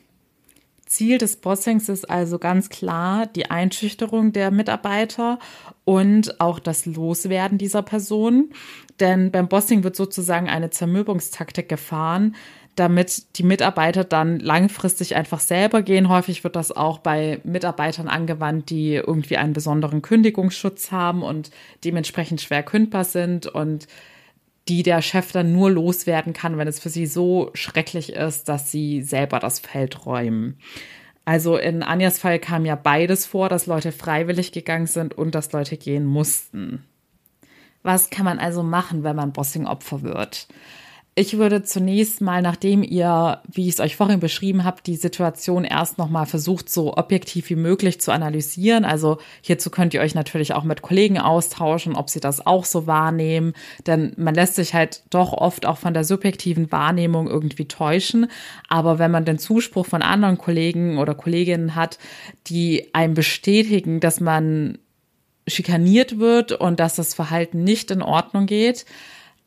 Ziel 0.85 1.17
des 1.17 1.37
Bossings 1.37 1.89
ist 1.89 2.07
also 2.07 2.37
ganz 2.37 2.69
klar 2.69 3.25
die 3.25 3.49
Einschüchterung 3.49 4.31
der 4.31 4.51
Mitarbeiter 4.51 5.39
und 5.85 6.39
auch 6.39 6.59
das 6.59 6.85
Loswerden 6.85 7.57
dieser 7.57 7.81
Person. 7.81 8.51
Denn 8.99 9.31
beim 9.31 9.47
Bossing 9.47 9.83
wird 9.83 9.95
sozusagen 9.95 10.49
eine 10.49 10.69
Zermürbungstaktik 10.69 11.67
gefahren, 11.67 12.35
damit 12.75 13.37
die 13.37 13.43
Mitarbeiter 13.43 14.03
dann 14.03 14.39
langfristig 14.39 15.15
einfach 15.15 15.39
selber 15.39 15.81
gehen. 15.81 16.09
Häufig 16.09 16.43
wird 16.43 16.55
das 16.55 16.71
auch 16.71 16.99
bei 16.99 17.39
Mitarbeitern 17.43 18.07
angewandt, 18.07 18.69
die 18.69 18.95
irgendwie 18.95 19.37
einen 19.37 19.53
besonderen 19.53 20.01
Kündigungsschutz 20.01 20.91
haben 20.91 21.21
und 21.23 21.51
dementsprechend 21.83 22.41
schwer 22.41 22.63
kündbar 22.63 23.03
sind 23.03 23.47
und 23.47 23.87
die 24.67 24.83
der 24.83 25.01
Chef 25.01 25.31
dann 25.31 25.51
nur 25.51 25.69
loswerden 25.71 26.33
kann, 26.33 26.57
wenn 26.57 26.67
es 26.67 26.79
für 26.79 26.89
sie 26.89 27.05
so 27.05 27.51
schrecklich 27.53 28.13
ist, 28.13 28.47
dass 28.49 28.71
sie 28.71 29.01
selber 29.01 29.39
das 29.39 29.59
Feld 29.59 30.05
räumen. 30.05 30.57
Also 31.25 31.57
in 31.57 31.83
Anjas 31.83 32.19
Fall 32.19 32.39
kam 32.39 32.65
ja 32.65 32.75
beides 32.75 33.25
vor, 33.25 33.49
dass 33.49 33.65
Leute 33.65 33.91
freiwillig 33.91 34.51
gegangen 34.51 34.87
sind 34.87 35.17
und 35.17 35.35
dass 35.35 35.51
Leute 35.51 35.77
gehen 35.77 36.05
mussten. 36.05 36.83
Was 37.81 38.09
kann 38.09 38.25
man 38.25 38.39
also 38.39 38.63
machen, 38.63 39.03
wenn 39.03 39.15
man 39.15 39.33
Bossing-Opfer 39.33 40.01
wird? 40.01 40.47
Ich 41.15 41.37
würde 41.37 41.61
zunächst 41.61 42.21
mal, 42.21 42.41
nachdem 42.41 42.81
ihr, 42.81 43.39
wie 43.47 43.67
ich 43.67 43.75
es 43.75 43.79
euch 43.79 43.95
vorhin 43.95 44.19
beschrieben 44.19 44.63
habe, 44.63 44.81
die 44.83 44.95
Situation 44.95 45.63
erst 45.63 45.99
nochmal 45.99 46.25
versucht, 46.25 46.69
so 46.69 46.97
objektiv 46.97 47.51
wie 47.51 47.55
möglich 47.55 48.01
zu 48.01 48.11
analysieren. 48.11 48.83
Also 48.83 49.19
hierzu 49.41 49.69
könnt 49.69 49.93
ihr 49.93 50.01
euch 50.01 50.15
natürlich 50.15 50.53
auch 50.53 50.63
mit 50.63 50.81
Kollegen 50.81 51.19
austauschen, 51.19 51.95
ob 51.95 52.09
sie 52.09 52.19
das 52.19 52.43
auch 52.47 52.65
so 52.65 52.87
wahrnehmen. 52.87 53.53
Denn 53.85 54.13
man 54.17 54.33
lässt 54.33 54.55
sich 54.55 54.73
halt 54.73 55.03
doch 55.11 55.33
oft 55.33 55.67
auch 55.67 55.77
von 55.77 55.93
der 55.93 56.03
subjektiven 56.03 56.71
Wahrnehmung 56.71 57.27
irgendwie 57.27 57.67
täuschen. 57.67 58.25
Aber 58.67 58.97
wenn 58.97 59.11
man 59.11 59.23
den 59.23 59.37
Zuspruch 59.37 59.85
von 59.85 60.01
anderen 60.01 60.39
Kollegen 60.39 60.97
oder 60.97 61.13
Kolleginnen 61.13 61.75
hat, 61.75 61.99
die 62.47 62.89
einem 62.93 63.13
bestätigen, 63.13 63.99
dass 63.99 64.19
man 64.19 64.79
schikaniert 65.47 66.17
wird 66.17 66.53
und 66.53 66.79
dass 66.79 66.95
das 66.95 67.13
Verhalten 67.13 67.63
nicht 67.63 67.91
in 67.91 68.01
Ordnung 68.01 68.47
geht, 68.47 68.85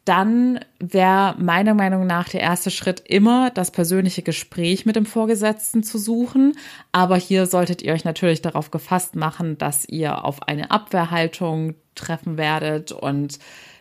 dann 0.06 0.60
wäre 0.78 1.34
meiner 1.36 1.74
Meinung 1.74 2.06
nach 2.06 2.28
der 2.28 2.40
erste 2.40 2.70
Schritt 2.70 3.00
immer 3.00 3.50
das 3.50 3.72
persönliche 3.72 4.22
Gespräch 4.22 4.86
mit 4.86 4.94
dem 4.94 5.04
Vorgesetzten 5.04 5.82
zu 5.82 5.98
suchen. 5.98 6.56
Aber 6.92 7.16
hier 7.16 7.46
solltet 7.46 7.82
ihr 7.82 7.92
euch 7.92 8.04
natürlich 8.04 8.40
darauf 8.40 8.70
gefasst 8.70 9.16
machen, 9.16 9.58
dass 9.58 9.84
ihr 9.84 10.24
auf 10.24 10.44
eine 10.44 10.70
Abwehrhaltung 10.70 11.74
treffen 11.96 12.38
werdet 12.38 12.92
und 12.92 13.40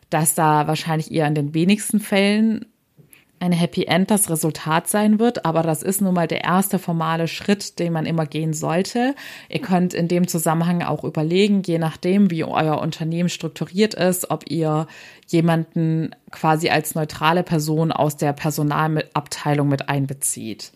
dass 0.09 0.33
da 0.33 0.67
wahrscheinlich 0.67 1.11
eher 1.11 1.27
in 1.27 1.35
den 1.35 1.53
wenigsten 1.53 1.99
Fällen 1.99 2.65
ein 3.39 3.51
Happy 3.51 3.83
End 3.83 4.11
das 4.11 4.29
Resultat 4.29 4.87
sein 4.87 5.19
wird, 5.19 5.45
aber 5.45 5.61
das 5.61 5.83
ist 5.83 6.01
nun 6.01 6.13
mal 6.13 6.27
der 6.27 6.43
erste 6.43 6.79
formale 6.79 7.27
Schritt, 7.27 7.79
den 7.79 7.93
man 7.93 8.05
immer 8.05 8.25
gehen 8.25 8.53
sollte. 8.53 9.15
Ihr 9.49 9.61
könnt 9.61 9.93
in 9.93 10.07
dem 10.07 10.27
Zusammenhang 10.27 10.81
auch 10.81 11.03
überlegen, 11.03 11.61
je 11.63 11.77
nachdem, 11.77 12.31
wie 12.31 12.43
euer 12.43 12.79
Unternehmen 12.79 13.29
strukturiert 13.29 13.93
ist, 13.93 14.31
ob 14.31 14.49
ihr 14.49 14.87
jemanden 15.27 16.11
quasi 16.31 16.69
als 16.69 16.95
neutrale 16.95 17.43
Person 17.43 17.91
aus 17.91 18.17
der 18.17 18.33
Personalabteilung 18.33 19.67
mit 19.67 19.89
einbezieht. 19.89 20.71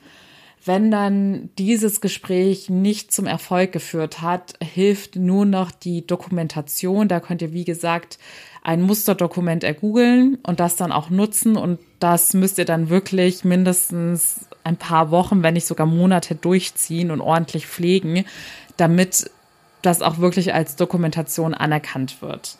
Wenn 0.65 0.91
dann 0.91 1.49
dieses 1.57 2.01
Gespräch 2.01 2.69
nicht 2.69 3.13
zum 3.13 3.25
Erfolg 3.25 3.71
geführt 3.71 4.21
hat, 4.21 4.55
hilft 4.61 5.15
nur 5.15 5.45
noch 5.45 5.71
die 5.71 6.05
Dokumentation. 6.05 7.07
Da 7.07 7.19
könnt 7.19 7.41
ihr, 7.41 7.53
wie 7.53 7.63
gesagt, 7.63 8.19
ein 8.61 8.81
Musterdokument 8.81 9.63
ergoogeln 9.63 10.37
und 10.43 10.59
das 10.59 10.75
dann 10.75 10.91
auch 10.91 11.09
nutzen. 11.09 11.55
Und 11.55 11.79
das 11.99 12.33
müsst 12.33 12.57
ihr 12.57 12.65
dann 12.65 12.89
wirklich 12.89 13.45
mindestens 13.45 14.47
ein 14.63 14.75
paar 14.75 15.11
Wochen, 15.11 15.43
wenn 15.43 15.53
nicht 15.53 15.65
sogar 15.65 15.87
Monate 15.87 16.35
durchziehen 16.35 17.09
und 17.11 17.21
ordentlich 17.21 17.65
pflegen, 17.65 18.25
damit 18.75 19.31
das 19.81 20.01
auch 20.01 20.17
wirklich 20.19 20.53
als 20.53 20.75
Dokumentation 20.75 21.53
anerkannt 21.53 22.21
wird. 22.21 22.57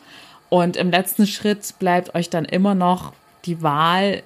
Und 0.48 0.76
im 0.76 0.90
letzten 0.90 1.26
Schritt 1.26 1.74
bleibt 1.78 2.14
euch 2.14 2.30
dann 2.30 2.46
immer 2.46 2.74
noch 2.74 3.12
die 3.44 3.62
Wahl, 3.62 4.22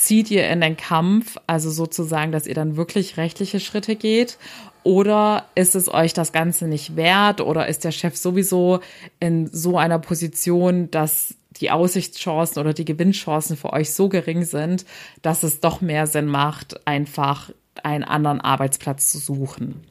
zieht 0.00 0.30
ihr 0.30 0.48
in 0.48 0.62
den 0.62 0.78
Kampf, 0.78 1.36
also 1.46 1.70
sozusagen, 1.70 2.32
dass 2.32 2.46
ihr 2.46 2.54
dann 2.54 2.76
wirklich 2.76 3.18
rechtliche 3.18 3.60
Schritte 3.60 3.96
geht? 3.96 4.38
Oder 4.82 5.44
ist 5.54 5.74
es 5.74 5.92
euch 5.92 6.14
das 6.14 6.32
Ganze 6.32 6.66
nicht 6.66 6.96
wert? 6.96 7.42
Oder 7.42 7.68
ist 7.68 7.84
der 7.84 7.92
Chef 7.92 8.16
sowieso 8.16 8.80
in 9.20 9.46
so 9.52 9.76
einer 9.76 9.98
Position, 9.98 10.90
dass 10.90 11.34
die 11.60 11.70
Aussichtschancen 11.70 12.60
oder 12.60 12.72
die 12.72 12.86
Gewinnchancen 12.86 13.58
für 13.58 13.74
euch 13.74 13.92
so 13.92 14.08
gering 14.08 14.44
sind, 14.44 14.86
dass 15.20 15.42
es 15.42 15.60
doch 15.60 15.82
mehr 15.82 16.06
Sinn 16.06 16.26
macht, 16.26 16.86
einfach 16.86 17.50
einen 17.82 18.04
anderen 18.04 18.40
Arbeitsplatz 18.40 19.12
zu 19.12 19.18
suchen? 19.18 19.82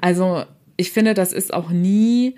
Also 0.00 0.44
ich 0.78 0.92
finde, 0.92 1.12
das 1.12 1.34
ist 1.34 1.52
auch 1.52 1.68
nie, 1.68 2.36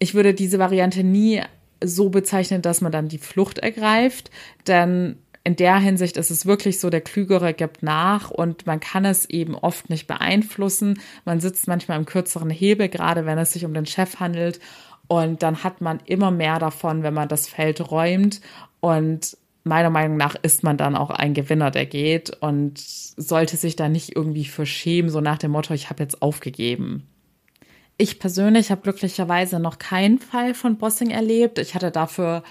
ich 0.00 0.14
würde 0.14 0.34
diese 0.34 0.58
Variante 0.58 1.04
nie 1.04 1.42
so 1.80 2.08
bezeichnen, 2.08 2.60
dass 2.60 2.80
man 2.80 2.90
dann 2.90 3.06
die 3.06 3.18
Flucht 3.18 3.58
ergreift, 3.58 4.32
denn 4.66 5.16
in 5.48 5.56
der 5.56 5.78
Hinsicht 5.78 6.18
ist 6.18 6.30
es 6.30 6.44
wirklich 6.44 6.78
so, 6.78 6.90
der 6.90 7.00
Klügere 7.00 7.54
gibt 7.54 7.82
nach 7.82 8.30
und 8.30 8.66
man 8.66 8.80
kann 8.80 9.06
es 9.06 9.24
eben 9.30 9.54
oft 9.54 9.88
nicht 9.88 10.06
beeinflussen. 10.06 11.00
Man 11.24 11.40
sitzt 11.40 11.66
manchmal 11.66 11.98
im 11.98 12.04
kürzeren 12.04 12.50
Hebel, 12.50 12.90
gerade 12.90 13.24
wenn 13.24 13.38
es 13.38 13.54
sich 13.54 13.64
um 13.64 13.72
den 13.72 13.86
Chef 13.86 14.20
handelt. 14.20 14.60
Und 15.06 15.42
dann 15.42 15.64
hat 15.64 15.80
man 15.80 16.00
immer 16.04 16.30
mehr 16.30 16.58
davon, 16.58 17.02
wenn 17.02 17.14
man 17.14 17.28
das 17.28 17.48
Feld 17.48 17.90
räumt. 17.90 18.42
Und 18.80 19.38
meiner 19.64 19.88
Meinung 19.88 20.18
nach 20.18 20.34
ist 20.34 20.64
man 20.64 20.76
dann 20.76 20.94
auch 20.94 21.08
ein 21.08 21.32
Gewinner, 21.32 21.70
der 21.70 21.86
geht 21.86 22.28
und 22.42 22.78
sollte 22.78 23.56
sich 23.56 23.74
da 23.74 23.88
nicht 23.88 24.14
irgendwie 24.14 24.44
für 24.44 24.66
schämen, 24.66 25.10
so 25.10 25.22
nach 25.22 25.38
dem 25.38 25.52
Motto, 25.52 25.72
ich 25.72 25.88
habe 25.88 26.02
jetzt 26.02 26.20
aufgegeben. 26.20 27.08
Ich 27.96 28.18
persönlich 28.18 28.70
habe 28.70 28.82
glücklicherweise 28.82 29.60
noch 29.60 29.78
keinen 29.78 30.18
Fall 30.18 30.52
von 30.52 30.76
Bossing 30.76 31.08
erlebt. 31.08 31.58
Ich 31.58 31.74
hatte 31.74 31.90
dafür 31.90 32.42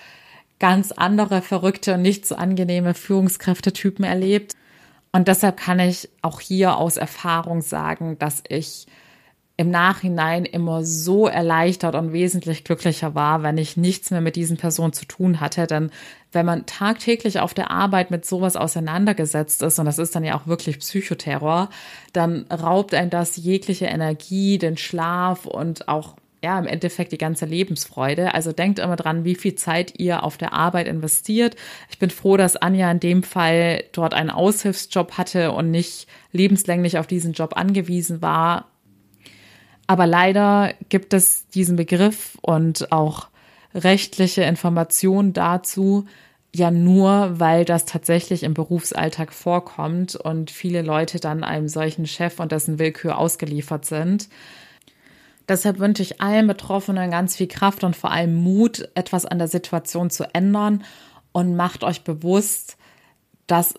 ganz 0.59 0.91
andere 0.91 1.41
verrückte 1.41 1.95
und 1.95 2.01
nicht 2.01 2.25
so 2.25 2.35
angenehme 2.35 2.93
Führungskräftetypen 2.93 4.05
erlebt. 4.05 4.53
Und 5.11 5.27
deshalb 5.27 5.57
kann 5.57 5.79
ich 5.79 6.09
auch 6.21 6.39
hier 6.39 6.77
aus 6.77 6.97
Erfahrung 6.97 7.61
sagen, 7.61 8.17
dass 8.19 8.43
ich 8.47 8.87
im 9.59 9.71
Nachhinein 9.71 10.45
immer 10.45 10.85
so 10.85 11.27
erleichtert 11.27 11.95
und 11.95 12.13
wesentlich 12.13 12.63
glücklicher 12.63 13.15
war, 13.15 13.41
wenn 13.41 13.57
ich 13.57 13.75
nichts 13.75 14.11
mehr 14.11 14.21
mit 14.21 14.35
diesen 14.35 14.57
Personen 14.57 14.93
zu 14.93 15.05
tun 15.05 15.39
hatte. 15.39 15.65
Denn 15.65 15.89
wenn 16.31 16.45
man 16.45 16.67
tagtäglich 16.67 17.39
auf 17.39 17.55
der 17.55 17.71
Arbeit 17.71 18.11
mit 18.11 18.23
sowas 18.23 18.55
auseinandergesetzt 18.55 19.63
ist, 19.63 19.79
und 19.79 19.85
das 19.85 19.97
ist 19.97 20.15
dann 20.15 20.23
ja 20.23 20.37
auch 20.37 20.45
wirklich 20.45 20.77
Psychoterror, 20.77 21.69
dann 22.13 22.45
raubt 22.51 22.93
ein 22.93 23.09
das 23.09 23.35
jegliche 23.35 23.87
Energie, 23.87 24.59
den 24.59 24.77
Schlaf 24.77 25.47
und 25.47 25.87
auch 25.87 26.15
ja, 26.47 26.57
im 26.57 26.65
Endeffekt 26.65 27.12
die 27.12 27.17
ganze 27.17 27.45
Lebensfreude. 27.45 28.33
Also 28.33 28.53
denkt 28.53 28.79
immer 28.79 28.95
dran, 28.95 29.25
wie 29.25 29.36
viel 29.36 29.55
Zeit 29.55 29.99
ihr 29.99 30.23
auf 30.23 30.38
der 30.38 30.53
Arbeit 30.53 30.88
investiert. 30.88 31.57
Ich 31.89 31.99
bin 31.99 32.10
froh, 32.10 32.38
dass 32.38 32.55
Anja 32.55 32.89
in 32.89 33.01
dem 33.01 33.21
Fall 33.21 33.83
dort 33.91 34.13
einen 34.13 34.29
Aushilfsjob 34.29 35.17
hatte 35.17 35.51
und 35.51 35.71
nicht 35.71 36.07
lebenslänglich 36.31 36.99
auf 36.99 37.05
diesen 37.05 37.33
Job 37.33 37.57
angewiesen 37.57 38.21
war. 38.21 38.67
Aber 39.88 40.07
leider 40.07 40.73
gibt 40.88 41.13
es 41.13 41.49
diesen 41.49 41.75
Begriff 41.75 42.38
und 42.41 42.93
auch 42.93 43.27
rechtliche 43.73 44.43
Informationen 44.43 45.33
dazu 45.33 46.05
ja 46.55 46.71
nur, 46.71 47.41
weil 47.41 47.65
das 47.65 47.83
tatsächlich 47.83 48.43
im 48.43 48.53
Berufsalltag 48.53 49.33
vorkommt 49.33 50.15
und 50.15 50.49
viele 50.49 50.81
Leute 50.81 51.19
dann 51.19 51.43
einem 51.43 51.67
solchen 51.67 52.07
Chef 52.07 52.39
und 52.39 52.53
dessen 52.53 52.79
Willkür 52.79 53.17
ausgeliefert 53.17 53.83
sind. 53.83 54.29
Deshalb 55.47 55.79
wünsche 55.79 56.03
ich 56.03 56.21
allen 56.21 56.47
Betroffenen 56.47 57.12
ganz 57.12 57.36
viel 57.36 57.47
Kraft 57.47 57.83
und 57.83 57.95
vor 57.95 58.12
allem 58.12 58.36
Mut, 58.36 58.89
etwas 58.95 59.25
an 59.25 59.38
der 59.38 59.47
Situation 59.47 60.10
zu 60.10 60.33
ändern 60.33 60.83
und 61.31 61.55
macht 61.55 61.83
euch 61.83 62.03
bewusst, 62.03 62.77
dass 63.47 63.75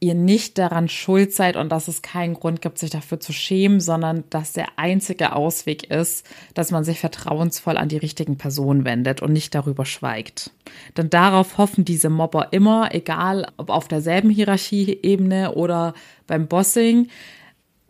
ihr 0.00 0.14
nicht 0.14 0.56
daran 0.56 0.88
schuld 0.88 1.34
seid 1.34 1.56
und 1.56 1.70
dass 1.70 1.86
es 1.86 2.00
keinen 2.00 2.34
Grund 2.34 2.62
gibt, 2.62 2.78
sich 2.78 2.88
dafür 2.88 3.20
zu 3.20 3.34
schämen, 3.34 3.80
sondern 3.80 4.24
dass 4.30 4.54
der 4.54 4.66
einzige 4.76 5.36
Ausweg 5.36 5.90
ist, 5.90 6.26
dass 6.54 6.70
man 6.70 6.84
sich 6.84 7.00
vertrauensvoll 7.00 7.76
an 7.76 7.90
die 7.90 7.98
richtigen 7.98 8.38
Personen 8.38 8.86
wendet 8.86 9.20
und 9.20 9.32
nicht 9.32 9.54
darüber 9.54 9.84
schweigt. 9.84 10.52
Denn 10.96 11.10
darauf 11.10 11.58
hoffen 11.58 11.84
diese 11.84 12.08
Mobber 12.08 12.52
immer, 12.52 12.94
egal 12.94 13.46
ob 13.58 13.68
auf 13.68 13.88
derselben 13.88 14.30
Hierarchieebene 14.30 15.54
oder 15.54 15.92
beim 16.26 16.48
Bossing, 16.48 17.08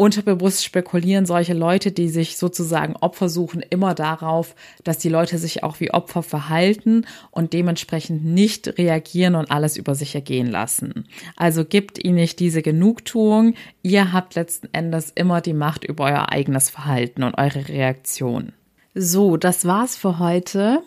Unterbewusst 0.00 0.64
spekulieren 0.64 1.26
solche 1.26 1.52
Leute, 1.52 1.92
die 1.92 2.08
sich 2.08 2.38
sozusagen 2.38 2.96
Opfer 2.96 3.28
suchen, 3.28 3.60
immer 3.60 3.94
darauf, 3.94 4.54
dass 4.82 4.96
die 4.96 5.10
Leute 5.10 5.36
sich 5.36 5.62
auch 5.62 5.78
wie 5.78 5.90
Opfer 5.90 6.22
verhalten 6.22 7.04
und 7.30 7.52
dementsprechend 7.52 8.24
nicht 8.24 8.78
reagieren 8.78 9.34
und 9.34 9.50
alles 9.50 9.76
über 9.76 9.94
sich 9.94 10.14
ergehen 10.14 10.46
lassen. 10.46 11.06
Also 11.36 11.66
gibt 11.66 12.02
ihnen 12.02 12.14
nicht 12.14 12.40
diese 12.40 12.62
Genugtuung. 12.62 13.52
Ihr 13.82 14.14
habt 14.14 14.36
letzten 14.36 14.70
Endes 14.72 15.12
immer 15.14 15.42
die 15.42 15.52
Macht 15.52 15.84
über 15.84 16.04
euer 16.04 16.32
eigenes 16.32 16.70
Verhalten 16.70 17.22
und 17.22 17.34
eure 17.36 17.68
Reaktion. 17.68 18.54
So, 18.94 19.36
das 19.36 19.66
war's 19.66 19.98
für 19.98 20.18
heute. 20.18 20.82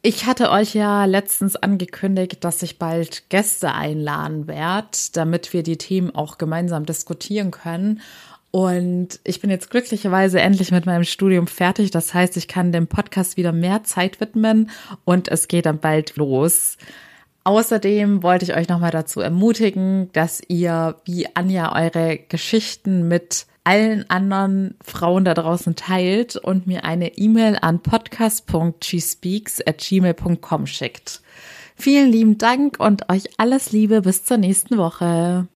Ich 0.00 0.26
hatte 0.26 0.50
euch 0.50 0.74
ja 0.74 1.06
letztens 1.06 1.56
angekündigt, 1.56 2.44
dass 2.44 2.62
ich 2.62 2.78
bald 2.78 3.28
Gäste 3.30 3.74
einladen 3.74 4.46
werde, 4.46 4.96
damit 5.12 5.52
wir 5.52 5.64
die 5.64 5.76
Themen 5.76 6.14
auch 6.14 6.38
gemeinsam 6.38 6.86
diskutieren 6.86 7.50
können. 7.50 8.00
Und 8.52 9.18
ich 9.24 9.40
bin 9.40 9.50
jetzt 9.50 9.70
glücklicherweise 9.70 10.40
endlich 10.40 10.70
mit 10.70 10.86
meinem 10.86 11.04
Studium 11.04 11.48
fertig. 11.48 11.90
Das 11.90 12.14
heißt, 12.14 12.36
ich 12.36 12.46
kann 12.46 12.70
dem 12.70 12.86
Podcast 12.86 13.36
wieder 13.36 13.52
mehr 13.52 13.82
Zeit 13.82 14.20
widmen 14.20 14.70
und 15.04 15.28
es 15.28 15.48
geht 15.48 15.66
dann 15.66 15.80
bald 15.80 16.16
los. 16.16 16.78
Außerdem 17.42 18.22
wollte 18.22 18.44
ich 18.44 18.54
euch 18.54 18.68
nochmal 18.68 18.92
dazu 18.92 19.20
ermutigen, 19.20 20.10
dass 20.12 20.40
ihr 20.46 20.96
wie 21.04 21.26
Anja 21.34 21.74
eure 21.74 22.18
Geschichten 22.18 23.08
mit 23.08 23.46
allen 23.68 24.08
anderen 24.08 24.76
Frauen 24.82 25.26
da 25.26 25.34
draußen 25.34 25.76
teilt 25.76 26.36
und 26.36 26.66
mir 26.66 26.84
eine 26.84 27.18
E-Mail 27.18 27.58
an 27.60 27.82
podcast.gspeaks 27.82 29.60
at 29.66 29.76
gmail.com 29.86 30.66
schickt. 30.66 31.20
Vielen 31.76 32.10
lieben 32.10 32.38
Dank 32.38 32.80
und 32.80 33.10
euch 33.10 33.24
alles 33.36 33.70
Liebe 33.70 34.00
bis 34.00 34.24
zur 34.24 34.38
nächsten 34.38 34.78
Woche. 34.78 35.48